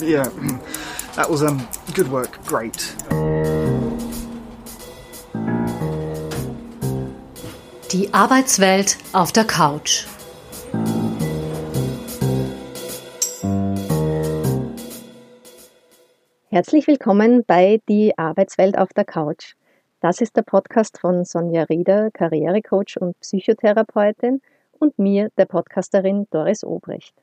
Yeah, 0.00 0.28
that 1.16 1.28
was 1.28 1.42
um, 1.42 1.66
good 1.92 2.08
work. 2.08 2.38
Great. 2.46 2.94
Die 7.90 8.14
Arbeitswelt 8.14 8.96
auf 9.12 9.32
der 9.32 9.44
Couch. 9.44 10.06
Herzlich 16.50 16.86
willkommen 16.86 17.44
bei 17.44 17.80
Die 17.88 18.16
Arbeitswelt 18.16 18.78
auf 18.78 18.90
der 18.90 19.04
Couch. 19.04 19.54
Das 20.00 20.20
ist 20.20 20.36
der 20.36 20.42
Podcast 20.42 20.98
von 21.00 21.24
Sonja 21.24 21.64
Rieder, 21.64 22.10
Karrierecoach 22.12 23.00
und 23.00 23.18
Psychotherapeutin 23.18 24.42
und 24.78 24.96
mir, 25.00 25.30
der 25.36 25.46
Podcasterin 25.46 26.28
Doris 26.30 26.62
Obrecht. 26.62 27.14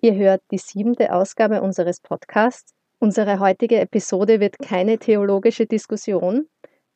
Ihr 0.00 0.14
hört 0.14 0.42
die 0.52 0.58
siebente 0.58 1.12
Ausgabe 1.12 1.60
unseres 1.60 2.00
Podcasts. 2.00 2.72
Unsere 3.00 3.40
heutige 3.40 3.80
Episode 3.80 4.38
wird 4.38 4.60
keine 4.60 4.98
theologische 4.98 5.66
Diskussion. 5.66 6.46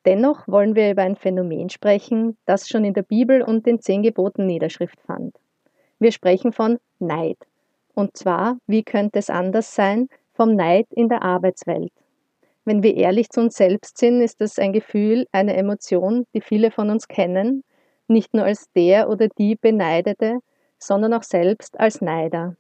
Dennoch 0.05 0.47
wollen 0.47 0.77
wir 0.77 0.93
über 0.93 1.03
ein 1.03 1.17
Phänomen 1.17 1.69
sprechen, 1.69 2.37
das 2.47 2.69
schon 2.69 2.85
in 2.85 2.95
der 2.95 3.03
Bibel 3.03 3.43
und 3.43 3.67
den 3.67 3.81
zehn 3.81 4.05
Geboten 4.05 4.47
Niederschrift 4.47 5.01
fand. 5.01 5.35
Wir 5.99 6.13
sprechen 6.13 6.53
von 6.53 6.79
Neid. 7.01 7.39
Und 7.95 8.17
zwar, 8.17 8.59
wie 8.69 8.85
könnte 8.85 9.19
es 9.19 9.31
anders 9.31 9.75
sein, 9.75 10.09
vom 10.33 10.55
Neid 10.55 10.87
in 10.91 11.09
der 11.09 11.23
Arbeitswelt. 11.23 11.93
Wenn 12.65 12.85
wir 12.85 12.97
ehrlich 12.97 13.31
zu 13.31 13.41
uns 13.41 13.57
selbst 13.57 13.99
sind, 13.99 14.21
ist 14.21 14.41
das 14.41 14.61
ein 14.61 14.73
Gefühl, 14.73 15.27
eine 15.33 15.57
Emotion, 15.57 16.25
die 16.35 16.41
viele 16.41 16.71
von 16.71 16.89
uns 16.89 17.09
kennen, 17.09 17.65
nicht 18.07 18.33
nur 18.33 18.45
als 18.45 18.71
der 18.77 19.09
oder 19.09 19.27
die 19.27 19.57
Beneidete, 19.57 20.39
sondern 20.79 21.15
auch 21.15 21.25
selbst 21.25 21.81
als 21.81 22.01
Neider. 22.01 22.57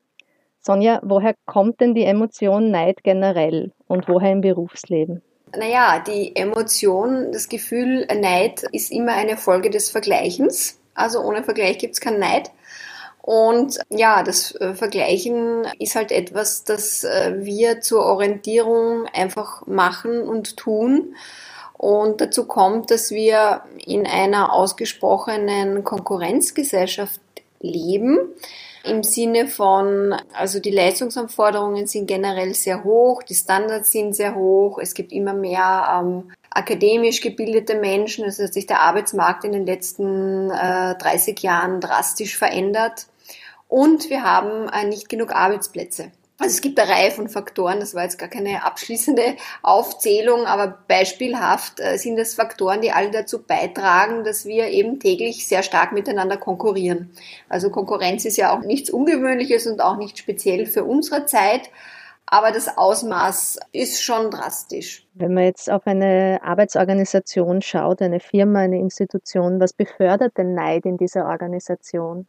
Sonja, 0.62 1.01
woher 1.02 1.34
kommt 1.45 1.80
denn 1.80 1.95
die 1.95 2.05
Emotion 2.05 2.71
Neid 2.71 3.02
generell 3.02 3.73
und 3.89 4.09
woher 4.09 4.30
im 4.30 4.41
Berufsleben? 4.41 5.23
Naja, 5.57 5.99
die 5.99 6.35
Emotion, 6.37 7.32
das 7.32 7.49
Gefühl 7.49 8.07
Neid 8.07 8.63
ist 8.73 8.93
immer 8.93 9.13
eine 9.13 9.37
Folge 9.37 9.71
des 9.71 9.91
Vergleichens. 9.91 10.79
Also 10.95 11.21
ohne 11.21 11.43
Vergleich 11.43 11.79
gibt 11.79 11.95
es 11.95 12.01
keinen 12.01 12.21
Neid. 12.21 12.51
Und 13.21 13.79
ja, 13.88 14.23
das 14.23 14.54
äh, 14.57 14.74
Vergleichen 14.74 15.66
ist 15.79 15.95
halt 15.95 16.10
etwas, 16.10 16.65
das 16.65 17.04
äh, 17.04 17.35
wir 17.38 17.80
zur 17.80 18.04
Orientierung 18.04 19.07
einfach 19.13 19.66
machen 19.66 20.23
und 20.23 20.57
tun. 20.57 21.15
Und 21.74 22.21
dazu 22.21 22.47
kommt, 22.47 22.91
dass 22.91 23.10
wir 23.10 23.63
in 23.85 24.07
einer 24.07 24.52
ausgesprochenen 24.52 25.85
Konkurrenzgesellschaft 25.85 27.21
leben 27.60 28.19
im 28.85 29.02
Sinne 29.02 29.47
von, 29.47 30.15
also 30.35 30.61
die 30.61 30.71
Leistungsanforderungen 30.71 31.87
sind 31.87 32.07
generell 32.07 32.55
sehr 32.55 32.85
hoch, 32.85 33.23
die 33.23 33.35
Standards 33.35 33.93
sind 33.93 34.15
sehr 34.15 34.35
hoch, 34.35 34.79
es 34.79 34.95
gibt 34.95 35.13
immer 35.13 35.35
mehr 35.35 36.01
ähm, 36.01 36.33
akademisch 36.51 37.21
gebildete 37.21 37.77
Menschen, 37.77 38.25
es 38.25 38.38
hat 38.38 38.53
sich 38.53 38.66
der 38.66 38.80
Arbeitsmarkt 38.80 39.45
in 39.45 39.53
den 39.53 39.66
letzten 39.66 40.51
äh, 40.51 40.97
30 40.97 41.41
Jahren 41.41 41.80
drastisch 41.80 42.37
verändert 42.37 43.07
und 43.69 44.10
wir 44.10 44.25
haben 44.25 44.69
äh, 44.69 44.85
nicht 44.85 45.09
genug 45.09 45.33
Arbeitsplätze. 45.33 46.10
Also 46.43 46.54
es 46.54 46.60
gibt 46.60 46.80
eine 46.80 46.90
Reihe 46.90 47.12
von 47.12 47.29
Faktoren, 47.29 47.79
das 47.79 47.95
war 47.95 48.02
jetzt 48.02 48.18
gar 48.18 48.29
keine 48.29 48.65
abschließende 48.65 49.37
Aufzählung, 49.62 50.45
aber 50.45 50.76
beispielhaft 50.88 51.79
äh, 51.79 51.96
sind 51.98 52.16
das 52.16 52.35
Faktoren, 52.35 52.80
die 52.80 52.90
alle 52.90 53.12
dazu 53.12 53.40
beitragen, 53.40 54.24
dass 54.24 54.45
wir 54.45 54.66
eben 54.66 54.98
täglich 54.98 55.46
sehr 55.46 55.63
stark 55.63 55.93
miteinander 55.93 56.37
konkurrieren. 56.37 57.10
Also 57.48 57.70
Konkurrenz 57.70 58.24
ist 58.24 58.38
ja 58.38 58.52
auch 58.52 58.63
nichts 58.63 58.90
Ungewöhnliches 58.90 59.68
und 59.68 59.80
auch 59.80 59.96
nicht 59.98 60.18
speziell 60.18 60.66
für 60.66 60.82
unsere 60.82 61.26
Zeit. 61.26 61.70
Aber 62.33 62.51
das 62.51 62.79
Ausmaß 62.79 63.59
ist 63.73 64.03
schon 64.03 64.31
drastisch. 64.31 65.06
Wenn 65.12 65.34
man 65.34 65.44
jetzt 65.44 65.71
auf 65.71 65.87
eine 65.87 66.41
Arbeitsorganisation 66.43 67.61
schaut, 67.61 68.00
eine 68.00 68.20
Firma, 68.20 68.60
eine 68.60 68.78
Institution, 68.78 69.60
was 69.60 69.75
befördert 69.75 70.38
den 70.38 70.54
Neid 70.54 70.87
in 70.87 70.97
dieser 70.97 71.26
Organisation? 71.26 72.26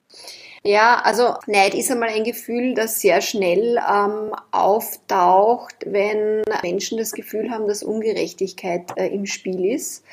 Ja, 0.62 1.00
also 1.06 1.36
Neid 1.47 1.74
ist 1.74 1.90
einmal 1.90 2.09
ein 2.09 2.25
Gefühl, 2.25 2.74
das 2.74 3.00
sehr 3.00 3.22
schnell 3.22 3.78
ähm, 3.78 4.36
auftaucht, 4.52 5.75
wenn 5.86 6.42
Menschen 6.63 6.97
das 6.97 7.13
Gefühl 7.13 7.50
haben, 7.50 7.69
dass 7.69 7.81
Ungerechtigkeit 7.81 8.92
äh, 8.97 9.08
im 9.08 9.25
Spiel 9.25 9.74
ist. 9.74 10.03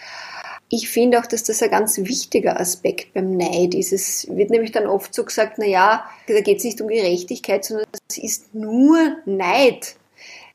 Ich 0.72 0.88
finde 0.88 1.18
auch, 1.18 1.26
dass 1.26 1.42
das 1.42 1.62
ein 1.64 1.70
ganz 1.70 1.98
wichtiger 1.98 2.60
Aspekt 2.60 3.12
beim 3.12 3.36
Neid 3.36 3.74
ist. 3.74 3.92
Es 3.92 4.28
wird 4.30 4.50
nämlich 4.50 4.70
dann 4.70 4.86
oft 4.86 5.12
so 5.12 5.24
gesagt, 5.24 5.58
na 5.58 5.66
ja, 5.66 6.04
da 6.28 6.40
geht 6.40 6.58
es 6.58 6.64
nicht 6.64 6.80
um 6.80 6.86
Gerechtigkeit, 6.86 7.64
sondern 7.64 7.86
es 8.08 8.18
ist 8.18 8.54
nur 8.54 9.16
Neid. 9.26 9.96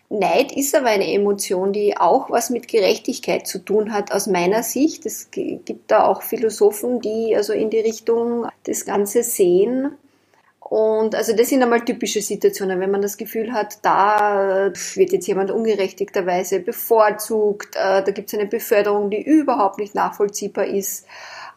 Neid 0.10 0.56
ist 0.56 0.74
aber 0.74 0.88
eine 0.88 1.12
Emotion, 1.12 1.74
die 1.74 1.98
auch 1.98 2.30
was 2.30 2.50
mit 2.50 2.70
Gerechtigkeit 2.70 3.46
zu 3.46 3.60
tun 3.60 3.92
hat, 3.92 4.14
aus 4.14 4.28
meiner 4.28 4.64
Sicht. 4.64 5.06
Es 5.06 5.32
gibt 5.32 5.92
da 5.92 6.08
auch 6.08 6.22
Philosophen, 6.22 7.02
die 7.02 7.36
also 7.36 7.52
in 7.52 7.70
die 7.70 7.80
Richtung 7.80 8.48
das 8.64 8.86
Ganze 8.86 9.22
sehen. 9.22 9.98
Und 10.68 11.14
also 11.14 11.36
das 11.36 11.50
sind 11.50 11.62
einmal 11.62 11.86
typische 11.86 12.22
Situationen, 12.22 12.80
wenn 12.80 12.90
man 12.90 13.04
das 13.04 13.18
Gefühl 13.18 13.54
hat, 13.54 13.78
da 13.84 14.72
wird 14.96 15.12
jetzt 15.12 15.28
jemand 15.28 15.52
ungerechtigterweise 15.52 16.60
bevorzugt, 16.60 17.76
äh, 17.76 18.02
da 18.04 18.12
gibt 18.12 18.30
es 18.30 18.40
eine 18.40 18.48
Beförderung, 18.48 19.12
die 19.12 19.22
überhaupt 19.22 19.78
nicht 19.78 19.94
nachvollziehbar 19.94 20.66
ist, 20.66 21.06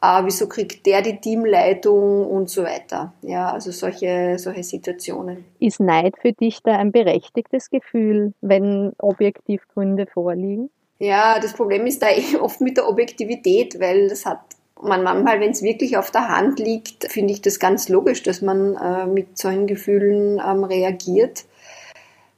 äh, 0.03 0.21
wieso 0.25 0.47
kriegt 0.47 0.85
der 0.85 1.01
die 1.01 1.19
Teamleitung 1.21 2.27
und 2.27 2.51
so 2.51 2.65
weiter. 2.65 3.15
Ja, 3.23 3.51
also 3.51 3.71
solche, 3.71 4.39
solche 4.39 4.63
Situationen. 4.63 5.47
Ist 5.59 5.81
Neid 5.81 6.17
für 6.21 6.35
dich 6.35 6.63
da 6.63 6.77
ein 6.77 6.93
berechtigtes 6.93 7.71
Gefühl, 7.71 8.35
wenn 8.43 8.93
objektiv 8.99 9.63
Gründe 9.73 10.07
vorliegen? 10.07 10.69
Ja, 10.99 11.39
das 11.41 11.55
Problem 11.55 11.87
ist 11.87 12.03
da 12.03 12.09
oft 12.43 12.61
mit 12.61 12.77
der 12.77 12.87
Objektivität, 12.87 13.81
weil 13.81 14.11
das 14.11 14.27
hat 14.27 14.41
man 14.83 15.03
manchmal, 15.03 15.41
wenn 15.41 15.51
es 15.51 15.63
wirklich 15.63 15.97
auf 15.97 16.11
der 16.11 16.29
Hand 16.29 16.59
liegt, 16.59 17.11
finde 17.11 17.33
ich 17.33 17.41
das 17.43 17.59
ganz 17.59 17.89
logisch, 17.89 18.23
dass 18.23 18.43
man 18.43 18.77
äh, 18.77 19.07
mit 19.07 19.39
solchen 19.39 19.67
Gefühlen 19.67 20.41
ähm, 20.45 20.65
reagiert. 20.65 21.45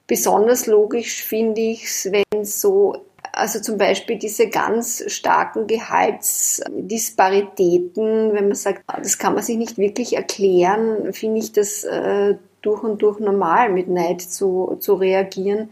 Besonders 0.06 0.66
logisch 0.66 1.22
finde 1.22 1.60
ich 1.60 1.84
es, 1.84 2.08
wenn 2.10 2.44
so, 2.44 3.04
also 3.32 3.60
zum 3.60 3.78
Beispiel 3.78 4.18
diese 4.18 4.48
ganz 4.48 5.04
starken 5.06 5.66
Gehaltsdisparitäten, 5.66 8.32
wenn 8.32 8.48
man 8.48 8.54
sagt, 8.54 8.82
das 9.00 9.18
kann 9.18 9.34
man 9.34 9.42
sich 9.42 9.56
nicht 9.56 9.78
wirklich 9.78 10.16
erklären, 10.16 11.12
finde 11.12 11.38
ich 11.38 11.52
das 11.52 11.84
äh, 11.84 12.34
durch 12.62 12.82
und 12.82 13.02
durch 13.02 13.20
normal, 13.20 13.70
mit 13.70 13.88
Neid 13.88 14.22
zu, 14.22 14.76
zu 14.80 14.94
reagieren. 14.94 15.70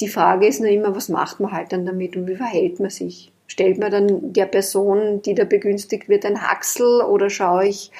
Die 0.00 0.08
Frage 0.08 0.46
ist 0.46 0.60
nur 0.60 0.70
immer, 0.70 0.94
was 0.94 1.08
macht 1.08 1.40
man 1.40 1.50
halt 1.50 1.72
dann 1.72 1.84
damit 1.84 2.16
und 2.16 2.28
wie 2.28 2.36
verhält 2.36 2.78
man 2.78 2.90
sich? 2.90 3.32
Stellt 3.48 3.78
man 3.78 3.90
dann 3.90 4.32
der 4.32 4.46
Person, 4.46 5.22
die 5.22 5.34
da 5.34 5.44
begünstigt 5.44 6.08
wird, 6.08 6.24
ein 6.24 6.42
Haxel 6.42 7.02
oder 7.02 7.30
schaue 7.30 7.66
ich, 7.66 7.90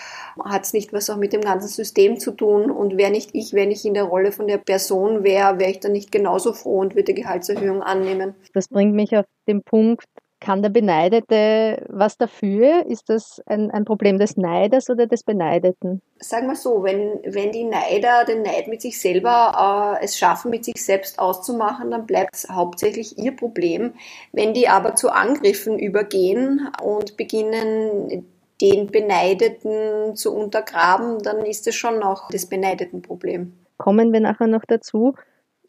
hat 0.45 0.65
es 0.65 0.73
nicht 0.73 0.93
was 0.93 1.11
auch 1.11 1.17
mit 1.17 1.33
dem 1.33 1.41
ganzen 1.41 1.69
System 1.69 2.21
zu 2.21 2.31
tun 2.31 2.71
und 2.71 2.97
wäre 2.97 3.11
nicht 3.11 3.31
ich, 3.33 3.55
wenn 3.55 3.71
ich 3.71 3.85
in 3.85 3.95
der 3.95 4.05
Rolle 4.05 4.31
von 4.31 4.47
der 4.47 4.59
Person 4.59 5.25
wäre, 5.25 5.59
wäre 5.59 5.71
ich 5.71 5.81
dann 5.81 5.93
nicht 5.93 6.13
genauso 6.13 6.53
froh 6.53 6.79
und 6.79 6.95
würde 6.95 7.15
Gehaltserhöhung 7.15 7.83
annehmen. 7.83 8.35
Das 8.53 8.69
bringt 8.69 8.95
mich 8.95 9.17
auf 9.17 9.25
den 9.49 9.63
Punkt, 9.63 10.07
kann 10.41 10.63
der 10.63 10.69
Beneidete 10.69 11.85
was 11.89 12.17
dafür? 12.17 12.87
Ist 12.87 13.09
das 13.09 13.43
ein, 13.47 13.71
ein 13.71 13.85
Problem 13.85 14.19
des 14.19 14.37
Neiders 14.37 14.89
oder 14.89 15.07
des 15.07 15.23
Beneideten? 15.23 16.01
Sagen 16.21 16.47
wir 16.47 16.57
so, 16.57 16.83
wenn, 16.83 17.21
wenn 17.25 17.53
die 17.53 17.65
Neider 17.65 18.25
den 18.25 18.43
Neid 18.43 18.69
mit 18.69 18.83
sich 18.83 19.01
selber 19.01 19.99
äh, 20.01 20.05
es 20.05 20.17
schaffen, 20.17 20.51
mit 20.51 20.65
sich 20.65 20.85
selbst 20.85 21.19
auszumachen, 21.19 21.91
dann 21.91 22.07
bleibt 22.07 22.37
es 22.37 22.49
hauptsächlich 22.49 23.19
ihr 23.19 23.35
Problem. 23.35 23.95
Wenn 24.33 24.55
die 24.55 24.69
aber 24.69 24.95
zu 24.95 25.11
Angriffen 25.11 25.79
übergehen 25.79 26.69
und 26.83 27.17
beginnen, 27.17 28.27
den 28.61 28.91
Beneideten 28.91 30.17
zu 30.17 30.35
untergraben, 30.35 31.19
dann 31.23 31.45
ist 31.45 31.67
es 31.67 31.75
schon 31.75 31.99
noch 31.99 32.29
das 32.31 32.47
Beneideten 32.47 33.03
Problem. 33.03 33.53
Kommen 33.77 34.13
wir 34.13 34.21
nachher 34.21 34.49
noch 34.49 34.65
dazu. 34.67 35.15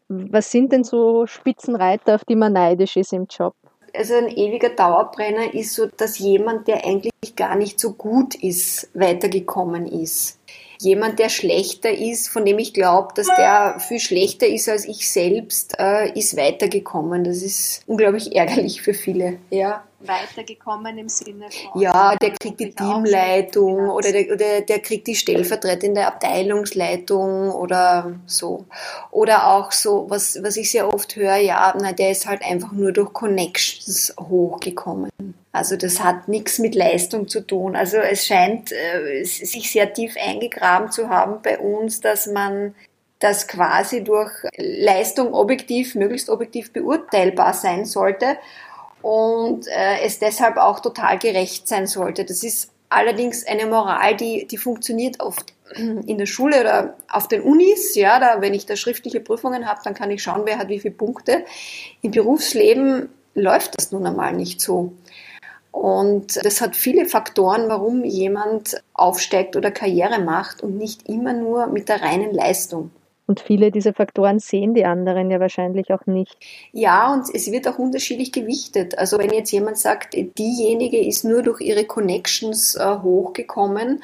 Was 0.08 0.50
sind 0.50 0.72
denn 0.72 0.82
so 0.82 1.26
Spitzenreiter, 1.26 2.16
auf 2.16 2.24
die 2.24 2.34
man 2.34 2.52
neidisch 2.52 2.96
ist 2.96 3.12
im 3.12 3.26
Job? 3.30 3.54
Also 3.94 4.14
ein 4.14 4.28
ewiger 4.28 4.70
Dauerbrenner 4.70 5.54
ist 5.54 5.74
so, 5.74 5.86
dass 5.86 6.18
jemand, 6.18 6.68
der 6.68 6.84
eigentlich 6.84 7.36
gar 7.36 7.56
nicht 7.56 7.78
so 7.80 7.92
gut 7.92 8.34
ist, 8.34 8.88
weitergekommen 8.94 9.86
ist. 9.86 10.38
Jemand, 10.80 11.18
der 11.18 11.28
schlechter 11.28 11.90
ist, 11.90 12.28
von 12.28 12.44
dem 12.44 12.58
ich 12.58 12.72
glaube, 12.72 13.08
dass 13.14 13.26
der 13.26 13.78
viel 13.80 14.00
schlechter 14.00 14.46
ist 14.46 14.68
als 14.68 14.86
ich 14.86 15.10
selbst, 15.10 15.76
äh, 15.78 16.18
ist 16.18 16.36
weitergekommen. 16.36 17.24
Das 17.24 17.42
ist 17.42 17.82
unglaublich 17.86 18.34
ärgerlich 18.36 18.80
für 18.80 18.94
viele. 18.94 19.38
Ja 19.50 19.84
weitergekommen 20.00 20.98
im 20.98 21.08
Sinne 21.08 21.48
von. 21.50 21.80
Ja, 21.80 22.16
der 22.16 22.30
kriegt 22.30 22.60
die 22.60 22.72
Teamleitung 22.72 23.90
oder 23.90 24.12
der, 24.12 24.32
oder 24.32 24.60
der 24.62 24.78
kriegt 24.80 25.06
die 25.06 25.14
stellvertretende 25.14 26.06
Abteilungsleitung 26.06 27.50
oder 27.50 28.14
so. 28.26 28.64
Oder 29.10 29.48
auch 29.48 29.72
so, 29.72 30.06
was, 30.08 30.42
was 30.42 30.56
ich 30.56 30.70
sehr 30.70 30.92
oft 30.92 31.16
höre, 31.16 31.36
ja, 31.36 31.74
na, 31.80 31.92
der 31.92 32.10
ist 32.10 32.26
halt 32.26 32.42
einfach 32.42 32.72
nur 32.72 32.92
durch 32.92 33.12
Connections 33.12 34.14
hochgekommen. 34.18 35.10
Also 35.52 35.76
das 35.76 36.02
hat 36.02 36.28
nichts 36.28 36.58
mit 36.58 36.74
Leistung 36.74 37.28
zu 37.28 37.40
tun. 37.40 37.74
Also 37.74 37.98
es 37.98 38.26
scheint 38.26 38.72
äh, 38.72 39.24
sich 39.24 39.70
sehr 39.70 39.92
tief 39.92 40.14
eingegraben 40.16 40.92
zu 40.92 41.08
haben 41.08 41.42
bei 41.42 41.58
uns, 41.58 42.00
dass 42.00 42.26
man 42.26 42.74
das 43.18 43.46
quasi 43.46 44.02
durch 44.02 44.32
Leistung 44.56 45.34
objektiv, 45.34 45.94
möglichst 45.94 46.30
objektiv 46.30 46.72
beurteilbar 46.72 47.52
sein 47.52 47.84
sollte 47.84 48.38
und 49.02 49.66
äh, 49.68 50.00
es 50.04 50.18
deshalb 50.18 50.56
auch 50.56 50.80
total 50.80 51.18
gerecht 51.18 51.68
sein 51.68 51.86
sollte. 51.86 52.24
Das 52.24 52.42
ist 52.42 52.70
allerdings 52.88 53.46
eine 53.46 53.66
Moral, 53.66 54.16
die, 54.16 54.46
die 54.46 54.58
funktioniert 54.58 55.20
oft 55.20 55.54
in 55.76 56.18
der 56.18 56.26
Schule 56.26 56.60
oder 56.60 56.96
auf 57.08 57.28
den 57.28 57.42
Unis, 57.42 57.94
ja, 57.94 58.18
da, 58.20 58.40
wenn 58.40 58.54
ich 58.54 58.66
da 58.66 58.76
schriftliche 58.76 59.20
Prüfungen 59.20 59.66
habe, 59.66 59.80
dann 59.84 59.94
kann 59.94 60.10
ich 60.10 60.22
schauen, 60.22 60.42
wer 60.44 60.58
hat 60.58 60.68
wie 60.68 60.80
viele 60.80 60.94
Punkte. 60.94 61.44
Im 62.02 62.10
Berufsleben 62.10 63.08
läuft 63.34 63.78
das 63.78 63.92
nun 63.92 64.06
einmal 64.06 64.32
nicht 64.32 64.60
so. 64.60 64.92
Und 65.72 66.44
das 66.44 66.60
hat 66.60 66.74
viele 66.74 67.06
Faktoren, 67.06 67.68
warum 67.68 68.04
jemand 68.04 68.82
aufsteigt 68.92 69.54
oder 69.54 69.70
Karriere 69.70 70.18
macht 70.18 70.62
und 70.62 70.76
nicht 70.76 71.08
immer 71.08 71.32
nur 71.32 71.68
mit 71.68 71.88
der 71.88 72.02
reinen 72.02 72.34
Leistung. 72.34 72.90
Und 73.30 73.38
viele 73.38 73.70
dieser 73.70 73.94
Faktoren 73.94 74.40
sehen 74.40 74.74
die 74.74 74.84
anderen 74.84 75.30
ja 75.30 75.38
wahrscheinlich 75.38 75.92
auch 75.92 76.04
nicht. 76.06 76.36
Ja, 76.72 77.12
und 77.12 77.32
es 77.32 77.52
wird 77.52 77.68
auch 77.68 77.78
unterschiedlich 77.78 78.32
gewichtet. 78.32 78.98
Also 78.98 79.18
wenn 79.20 79.32
jetzt 79.32 79.52
jemand 79.52 79.78
sagt, 79.78 80.14
diejenige 80.14 80.98
ist 80.98 81.22
nur 81.22 81.44
durch 81.44 81.60
ihre 81.60 81.84
Connections 81.84 82.74
äh, 82.74 82.96
hochgekommen, 83.02 84.02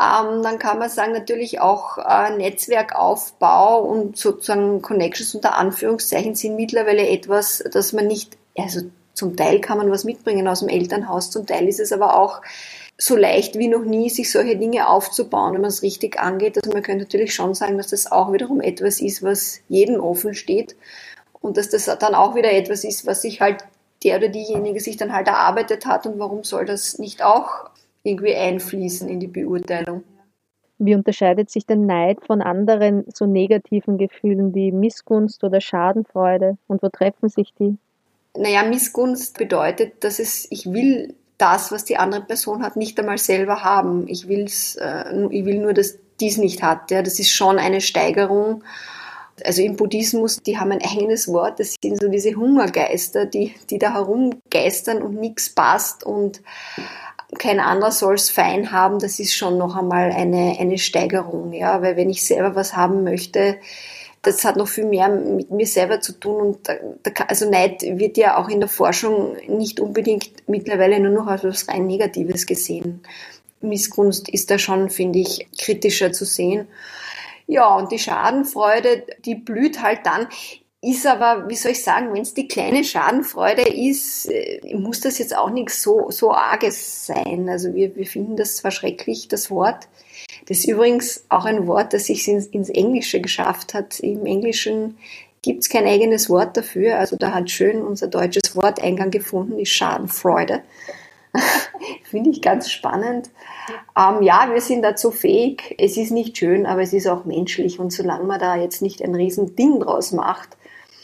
ähm, 0.00 0.42
dann 0.42 0.58
kann 0.58 0.78
man 0.78 0.88
sagen, 0.88 1.12
natürlich 1.12 1.60
auch 1.60 1.98
äh, 1.98 2.34
Netzwerkaufbau 2.34 3.82
und 3.82 4.16
sozusagen 4.16 4.80
Connections 4.80 5.34
unter 5.34 5.58
Anführungszeichen 5.58 6.34
sind 6.34 6.56
mittlerweile 6.56 7.10
etwas, 7.10 7.62
das 7.70 7.92
man 7.92 8.06
nicht, 8.06 8.38
also 8.56 8.80
zum 9.12 9.36
Teil 9.36 9.60
kann 9.60 9.76
man 9.76 9.90
was 9.90 10.04
mitbringen 10.04 10.48
aus 10.48 10.60
dem 10.60 10.70
Elternhaus, 10.70 11.30
zum 11.30 11.44
Teil 11.44 11.68
ist 11.68 11.78
es 11.78 11.92
aber 11.92 12.16
auch 12.16 12.40
so 13.00 13.16
leicht 13.16 13.56
wie 13.56 13.68
noch 13.68 13.84
nie, 13.84 14.10
sich 14.10 14.30
solche 14.30 14.56
Dinge 14.56 14.88
aufzubauen, 14.88 15.54
wenn 15.54 15.62
man 15.62 15.70
es 15.70 15.82
richtig 15.82 16.20
angeht. 16.20 16.58
Also 16.58 16.70
man 16.70 16.82
könnte 16.82 17.04
natürlich 17.04 17.34
schon 17.34 17.54
sagen, 17.54 17.78
dass 17.78 17.88
das 17.88 18.12
auch 18.12 18.32
wiederum 18.32 18.60
etwas 18.60 19.00
ist, 19.00 19.22
was 19.22 19.60
jedem 19.68 20.00
offen 20.00 20.34
steht 20.34 20.76
und 21.40 21.56
dass 21.56 21.70
das 21.70 21.86
dann 21.86 22.14
auch 22.14 22.34
wieder 22.34 22.52
etwas 22.52 22.84
ist, 22.84 23.06
was 23.06 23.22
sich 23.22 23.40
halt 23.40 23.64
der 24.04 24.18
oder 24.18 24.28
diejenige 24.28 24.80
sich 24.80 24.98
dann 24.98 25.12
halt 25.12 25.28
erarbeitet 25.28 25.86
hat 25.86 26.06
und 26.06 26.18
warum 26.18 26.44
soll 26.44 26.66
das 26.66 26.98
nicht 26.98 27.24
auch 27.24 27.70
irgendwie 28.02 28.34
einfließen 28.34 29.08
in 29.08 29.18
die 29.18 29.26
Beurteilung. 29.26 30.04
Wie 30.78 30.94
unterscheidet 30.94 31.50
sich 31.50 31.66
der 31.66 31.76
Neid 31.76 32.18
von 32.26 32.42
anderen 32.42 33.04
so 33.14 33.26
negativen 33.26 33.98
Gefühlen 33.98 34.54
wie 34.54 34.72
Missgunst 34.72 35.42
oder 35.44 35.60
Schadenfreude 35.60 36.58
und 36.66 36.82
wo 36.82 36.88
treffen 36.88 37.28
sich 37.28 37.52
die? 37.58 37.76
Naja, 38.36 38.62
Missgunst 38.62 39.36
bedeutet, 39.38 40.04
dass 40.04 40.18
es, 40.18 40.46
ich 40.50 40.72
will 40.72 41.14
das, 41.40 41.72
was 41.72 41.84
die 41.84 41.96
andere 41.96 42.22
Person 42.22 42.62
hat, 42.62 42.76
nicht 42.76 42.98
einmal 42.98 43.18
selber 43.18 43.64
haben. 43.64 44.06
Ich, 44.08 44.28
will's, 44.28 44.76
äh, 44.76 45.26
ich 45.30 45.44
will 45.44 45.58
nur, 45.58 45.72
dass 45.72 45.98
dies 46.20 46.36
nicht 46.36 46.62
hat. 46.62 46.90
Ja. 46.90 47.02
Das 47.02 47.18
ist 47.18 47.32
schon 47.32 47.58
eine 47.58 47.80
Steigerung. 47.80 48.62
Also 49.44 49.62
im 49.62 49.76
Buddhismus, 49.76 50.38
die 50.44 50.58
haben 50.58 50.70
ein 50.70 50.82
eigenes 50.82 51.26
Wort, 51.28 51.60
das 51.60 51.76
sind 51.82 51.98
so 51.98 52.08
diese 52.08 52.34
Hungergeister, 52.34 53.24
die, 53.24 53.54
die 53.70 53.78
da 53.78 53.94
herumgeistern 53.94 55.00
und 55.00 55.18
nichts 55.18 55.48
passt 55.48 56.04
und 56.04 56.42
kein 57.38 57.60
anderer 57.60 57.92
soll 57.92 58.16
es 58.16 58.28
fein 58.28 58.72
haben, 58.72 58.98
das 58.98 59.18
ist 59.18 59.34
schon 59.34 59.56
noch 59.56 59.76
einmal 59.76 60.10
eine, 60.10 60.56
eine 60.58 60.78
Steigerung. 60.78 61.52
Ja. 61.52 61.80
Weil 61.80 61.96
wenn 61.96 62.10
ich 62.10 62.24
selber 62.24 62.54
was 62.54 62.76
haben 62.76 63.04
möchte, 63.04 63.58
das 64.22 64.44
hat 64.44 64.56
noch 64.56 64.68
viel 64.68 64.84
mehr 64.84 65.08
mit 65.08 65.50
mir 65.50 65.66
selber 65.66 66.00
zu 66.00 66.12
tun 66.12 66.40
und 66.40 66.68
da, 66.68 66.74
also 67.26 67.48
Neid 67.48 67.82
wird 67.82 68.18
ja 68.18 68.36
auch 68.36 68.48
in 68.48 68.60
der 68.60 68.68
Forschung 68.68 69.36
nicht 69.48 69.80
unbedingt 69.80 70.30
mittlerweile 70.46 71.00
nur 71.00 71.12
noch 71.12 71.26
als 71.26 71.44
etwas 71.44 71.68
rein 71.68 71.86
Negatives 71.86 72.46
gesehen. 72.46 73.02
Missgunst 73.62 74.28
ist 74.28 74.50
da 74.50 74.58
schon, 74.58 74.90
finde 74.90 75.20
ich, 75.20 75.48
kritischer 75.58 76.12
zu 76.12 76.24
sehen. 76.24 76.68
Ja, 77.46 77.76
und 77.76 77.92
die 77.92 77.98
Schadenfreude, 77.98 79.04
die 79.24 79.34
blüht 79.34 79.82
halt 79.82 80.00
dann. 80.04 80.28
Ist 80.82 81.06
aber, 81.06 81.46
wie 81.48 81.56
soll 81.56 81.72
ich 81.72 81.84
sagen, 81.84 82.14
wenn 82.14 82.22
es 82.22 82.32
die 82.32 82.48
kleine 82.48 82.84
Schadenfreude 82.84 83.62
ist, 83.62 84.26
äh, 84.30 84.74
muss 84.74 85.00
das 85.00 85.18
jetzt 85.18 85.36
auch 85.36 85.50
nichts 85.50 85.82
so, 85.82 86.10
so 86.10 86.32
Arges 86.32 87.06
sein. 87.06 87.50
Also 87.50 87.74
wir, 87.74 87.94
wir 87.96 88.06
finden 88.06 88.36
das 88.36 88.56
zwar 88.56 88.70
schrecklich, 88.70 89.28
das 89.28 89.50
Wort, 89.50 89.88
das 90.46 90.58
ist 90.58 90.68
übrigens 90.68 91.24
auch 91.28 91.44
ein 91.44 91.66
Wort, 91.66 91.92
das 91.92 92.06
sich 92.06 92.26
ins, 92.26 92.46
ins 92.46 92.70
Englische 92.70 93.20
geschafft 93.20 93.74
hat. 93.74 94.00
Im 94.00 94.26
Englischen 94.26 94.98
gibt 95.42 95.62
es 95.62 95.68
kein 95.68 95.86
eigenes 95.86 96.28
Wort 96.28 96.56
dafür. 96.56 96.98
Also 96.98 97.16
da 97.16 97.32
hat 97.32 97.50
schön 97.50 97.82
unser 97.82 98.08
deutsches 98.08 98.56
Wort 98.56 98.82
Eingang 98.82 99.10
gefunden, 99.10 99.56
die 99.56 99.66
Schadenfreude. 99.66 100.62
Finde 102.04 102.30
ich 102.30 102.42
ganz 102.42 102.70
spannend. 102.70 103.30
Ähm, 103.96 104.22
ja, 104.22 104.48
wir 104.52 104.60
sind 104.60 104.82
dazu 104.82 105.10
fähig. 105.10 105.76
Es 105.78 105.96
ist 105.96 106.10
nicht 106.10 106.36
schön, 106.36 106.66
aber 106.66 106.82
es 106.82 106.92
ist 106.92 107.06
auch 107.06 107.24
menschlich. 107.24 107.78
Und 107.78 107.92
solange 107.92 108.24
man 108.24 108.40
da 108.40 108.56
jetzt 108.56 108.82
nicht 108.82 109.02
ein 109.02 109.14
riesen 109.14 109.54
Ding 109.54 109.78
draus 109.78 110.10
macht, 110.12 110.56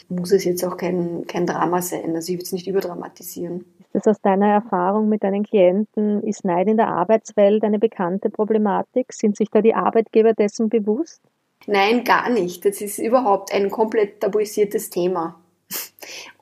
muss 0.09 0.31
es 0.31 0.43
jetzt 0.45 0.63
auch 0.63 0.77
kein, 0.77 1.25
kein 1.27 1.45
Drama 1.45 1.81
sein. 1.81 2.15
Also 2.15 2.31
ich 2.31 2.37
würde 2.37 2.45
es 2.45 2.51
nicht 2.51 2.67
überdramatisieren. 2.67 3.65
Ist 3.93 4.05
das 4.05 4.07
aus 4.07 4.21
deiner 4.21 4.47
Erfahrung 4.47 5.09
mit 5.09 5.23
deinen 5.23 5.43
Klienten, 5.43 6.21
ist 6.23 6.45
Neid 6.45 6.67
in 6.67 6.77
der 6.77 6.87
Arbeitswelt 6.87 7.63
eine 7.63 7.79
bekannte 7.79 8.29
Problematik? 8.29 9.13
Sind 9.13 9.35
sich 9.37 9.49
da 9.49 9.61
die 9.61 9.73
Arbeitgeber 9.73 10.33
dessen 10.33 10.69
bewusst? 10.69 11.21
Nein, 11.65 12.03
gar 12.03 12.29
nicht. 12.29 12.63
Das 12.65 12.81
ist 12.81 12.99
überhaupt 12.99 13.53
ein 13.53 13.69
komplett 13.69 14.21
tabuisiertes 14.21 14.89
Thema. 14.89 15.35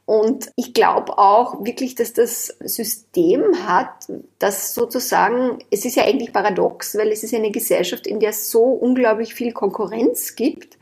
Und 0.06 0.52
ich 0.56 0.74
glaube 0.74 1.18
auch 1.18 1.66
wirklich, 1.66 1.96
dass 1.96 2.14
das 2.14 2.56
System 2.60 3.68
hat, 3.68 4.08
das 4.38 4.76
sozusagen, 4.76 5.60
es 5.72 5.84
ist 5.84 5.96
ja 5.96 6.04
eigentlich 6.04 6.32
paradox, 6.32 6.96
weil 6.96 7.12
es 7.12 7.24
ist 7.24 7.34
eine 7.34 7.50
Gesellschaft, 7.50 8.06
in 8.06 8.20
der 8.20 8.30
es 8.30 8.52
so 8.52 8.64
unglaublich 8.64 9.34
viel 9.34 9.52
Konkurrenz 9.52 10.36
gibt. 10.36 10.78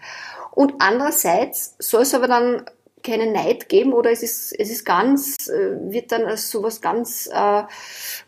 Und 0.56 0.76
andererseits 0.80 1.76
soll 1.80 2.04
es 2.04 2.14
aber 2.14 2.28
dann 2.28 2.66
keinen 3.04 3.34
Neid 3.34 3.68
geben 3.68 3.94
oder 3.94 4.12
es 4.12 4.24
ist, 4.24 4.54
es 4.58 4.72
ist 4.72 4.86
ganz, 4.86 5.50
äh, 5.50 5.92
wird 5.92 6.12
dann 6.12 6.24
als 6.24 6.50
sowas 6.50 6.80
ganz 6.80 7.30
äh, 7.34 7.64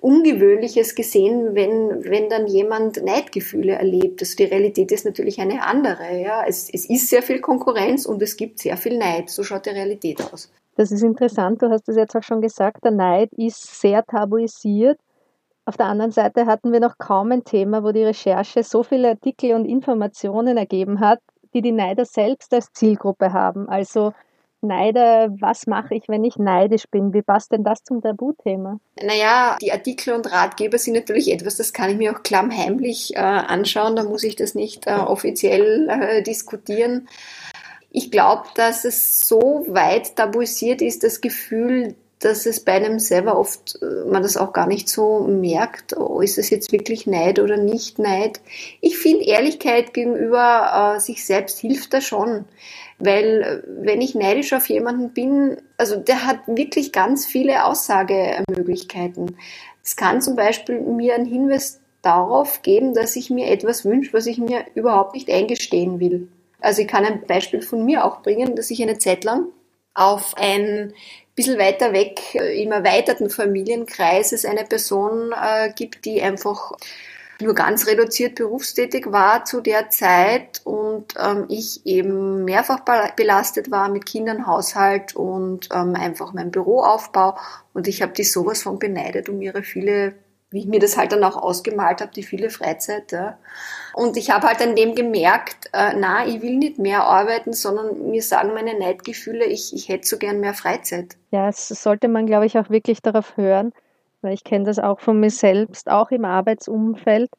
Ungewöhnliches 0.02 0.96
gesehen, 0.96 1.56
wenn, 1.56 2.04
wenn 2.04 2.30
dann 2.30 2.46
jemand 2.46 3.02
Neidgefühle 3.02 3.74
erlebt. 3.74 4.22
Also 4.22 4.36
die 4.36 4.44
Realität 4.44 4.92
ist 4.92 5.06
natürlich 5.06 5.40
eine 5.40 5.66
andere. 5.66 6.20
Ja? 6.20 6.44
Es, 6.46 6.70
es 6.70 6.90
ist 6.90 7.08
sehr 7.08 7.22
viel 7.22 7.40
Konkurrenz 7.40 8.06
und 8.06 8.22
es 8.22 8.36
gibt 8.36 8.60
sehr 8.60 8.76
viel 8.76 8.98
Neid. 8.98 9.30
So 9.30 9.44
schaut 9.44 9.66
die 9.66 9.70
Realität 9.70 10.22
aus. 10.22 10.52
Das 10.76 10.92
ist 10.92 11.04
interessant, 11.04 11.62
du 11.62 11.70
hast 11.70 11.88
es 11.88 11.96
jetzt 11.96 12.16
auch 12.18 12.24
schon 12.24 12.42
gesagt, 12.42 12.84
der 12.84 12.92
Neid 12.92 13.32
ist 13.38 13.80
sehr 13.80 14.04
tabuisiert. 14.06 15.00
Auf 15.64 15.78
der 15.78 15.88
anderen 15.88 16.12
Seite 16.12 16.46
hatten 16.46 16.74
wir 16.74 16.82
noch 16.82 16.98
kaum 16.98 17.32
ein 17.32 17.44
Thema, 17.46 17.82
wo 17.84 17.92
die 17.92 18.04
Recherche 18.04 18.62
so 18.62 18.84
viele 18.84 19.10
Artikel 19.10 19.54
und 19.54 19.66
Informationen 19.66 20.58
ergeben 20.58 21.00
hat, 21.00 21.20
die 21.56 21.62
die 21.62 21.72
Neider 21.72 22.06
selbst 22.06 22.54
als 22.54 22.72
Zielgruppe 22.74 23.34
haben. 23.34 23.68
Also 23.68 24.14
Neider, 24.62 25.30
was 25.40 25.68
mache 25.68 25.96
ich, 25.96 26.08
wenn 26.08 26.24
ich 26.24 26.38
neidisch 26.38 26.86
bin? 26.90 27.14
Wie 27.14 27.22
passt 27.22 27.52
denn 27.52 27.64
das 27.64 27.84
zum 27.84 28.02
Tabuthema? 28.02 28.80
Naja, 29.02 29.58
die 29.62 29.72
Artikel 29.72 30.14
und 30.14 30.32
Ratgeber 30.32 30.78
sind 30.78 30.96
natürlich 30.96 31.32
etwas, 31.32 31.58
das 31.58 31.74
kann 31.74 31.90
ich 31.90 31.98
mir 31.98 32.14
auch 32.14 32.24
klammheimlich 32.24 33.16
äh, 33.16 33.20
anschauen, 33.20 33.96
da 33.96 34.04
muss 34.04 34.24
ich 34.24 34.36
das 34.36 34.56
nicht 34.56 34.88
äh, 34.88 34.96
offiziell 34.96 35.88
äh, 35.90 36.24
diskutieren. 36.24 37.08
Ich 37.92 38.12
glaube, 38.12 38.44
dass 38.56 38.84
es 38.84 39.28
so 39.28 39.66
weit 39.70 40.16
tabuisiert 40.16 40.82
ist, 40.82 41.04
das 41.04 41.22
Gefühl, 41.22 41.96
dass 42.26 42.48
es 42.48 42.60
bei 42.60 42.74
einem 42.74 42.98
selber 42.98 43.38
oft, 43.38 43.78
äh, 43.82 44.10
man 44.10 44.24
das 44.24 44.36
auch 44.36 44.52
gar 44.52 44.66
nicht 44.66 44.90
so 44.90 45.20
merkt, 45.20 45.96
oh, 45.96 46.22
ist 46.22 46.40
es 46.40 46.50
jetzt 46.50 46.72
wirklich 46.72 47.06
Neid 47.06 47.38
oder 47.38 47.56
nicht 47.56 48.00
Neid. 48.00 48.42
Ich 48.82 48.98
finde, 48.98 49.26
Ehrlichkeit 49.26 49.94
gegenüber 49.94 50.96
äh, 50.96 51.00
sich 51.00 51.24
selbst 51.24 51.60
hilft 51.60 51.94
da 51.94 52.02
schon. 52.02 52.46
Weil 52.98 53.42
äh, 53.44 53.68
wenn 53.86 54.02
ich 54.02 54.16
neidisch 54.16 54.54
auf 54.54 54.68
jemanden 54.68 55.12
bin, 55.12 55.58
also 55.78 55.98
der 55.98 56.26
hat 56.26 56.40
wirklich 56.48 56.92
ganz 56.92 57.28
viele 57.28 57.64
Aussagemöglichkeiten. 57.66 59.38
Es 59.84 59.96
kann 59.96 60.20
zum 60.22 60.36
Beispiel 60.36 60.82
mir 60.82 61.14
einen 61.14 61.26
Hinweis 61.26 61.80
darauf 62.02 62.64
geben, 62.64 62.96
dass 62.96 63.16
ich 63.16 63.30
mir 63.30 63.52
etwas 63.52 63.86
wünsche, 63.86 64.14
was 64.14 64.26
ich 64.26 64.40
mir 64.40 64.66
überhaupt 64.74 65.14
nicht 65.14 65.30
eingestehen 65.30 66.00
will. 66.00 66.28
Also 66.60 66.82
ich 66.82 66.88
kann 66.88 67.06
ein 67.06 67.28
Beispiel 67.28 67.62
von 67.62 67.86
mir 67.86 68.04
auch 68.04 68.24
bringen, 68.24 68.56
dass 68.56 68.72
ich 68.72 68.82
eine 68.82 68.98
Zeit 68.98 69.24
lang 69.24 69.48
auf 69.94 70.34
ein 70.38 70.94
bisschen 71.36 71.60
weiter 71.60 71.94
weg 71.94 72.36
äh, 72.36 72.64
im 72.64 72.72
erweiterten 72.72 73.30
Familienkreis 73.30 74.32
es 74.32 74.46
eine 74.46 74.64
Person 74.64 75.34
äh, 75.34 75.72
gibt, 75.74 76.06
die 76.06 76.22
einfach 76.22 76.72
nur 77.42 77.54
ganz 77.54 77.88
reduziert 77.88 78.36
berufstätig 78.36 79.12
war 79.12 79.44
zu 79.46 79.62
der 79.62 79.90
Zeit 79.90 80.62
und 80.64 81.14
ähm, 81.20 81.46
ich 81.50 81.86
eben 81.86 82.46
mehrfach 82.46 82.80
belastet 83.16 83.72
war 83.72 83.90
mit 83.90 84.06
Kindern, 84.06 84.48
Haushalt 84.48 85.16
und 85.16 85.70
ähm, 85.74 85.96
einfach 85.96 86.34
mein 86.34 86.52
Büroaufbau. 86.52 87.38
Und 87.74 87.88
ich 87.88 88.02
habe 88.02 88.14
die 88.14 88.24
sowas 88.24 88.64
von 88.64 88.80
beneidet 88.80 89.28
um 89.28 89.42
ihre 89.42 89.64
viele, 89.64 90.14
wie 90.56 90.60
ich 90.60 90.68
mir 90.68 90.80
das 90.80 90.96
halt 90.98 91.12
dann 91.12 91.24
auch 91.26 91.36
ausgemalt 91.36 92.00
habe, 92.00 92.14
die 92.16 92.24
viele 92.24 92.50
Freizeit. 92.50 93.12
Ja. 93.12 93.38
Und 93.94 94.16
ich 94.16 94.32
habe 94.32 94.48
halt 94.48 94.62
an 94.62 94.74
dem 94.78 94.96
gemerkt, 94.96 95.70
äh, 95.74 95.94
na, 95.98 96.26
ich 96.26 96.42
will 96.42 96.56
nicht 96.56 96.80
mehr 96.80 97.04
arbeiten, 97.04 97.52
sondern 97.52 98.10
mir 98.10 98.22
sagen 98.22 98.54
meine 98.54 98.80
Neidgefühle, 98.80 99.44
ich, 99.46 99.74
ich 99.74 99.90
hätte 99.90 100.08
so 100.08 100.18
gern 100.18 100.40
mehr 100.40 100.54
Freizeit. 100.54 101.18
Ja, 101.32 101.48
das 101.48 101.68
sollte 101.68 102.08
man, 102.08 102.26
glaube 102.26 102.46
ich, 102.46 102.58
auch 102.58 102.70
wirklich 102.70 103.02
darauf 103.02 103.36
hören, 103.36 103.74
weil 104.22 104.34
ich 104.34 104.46
kenne 104.46 104.64
das 104.64 104.80
auch 104.80 105.02
von 105.02 105.20
mir 105.20 105.30
selbst, 105.30 105.90
auch 105.90 106.10
im 106.10 106.24
Arbeitsumfeld, 106.24 107.30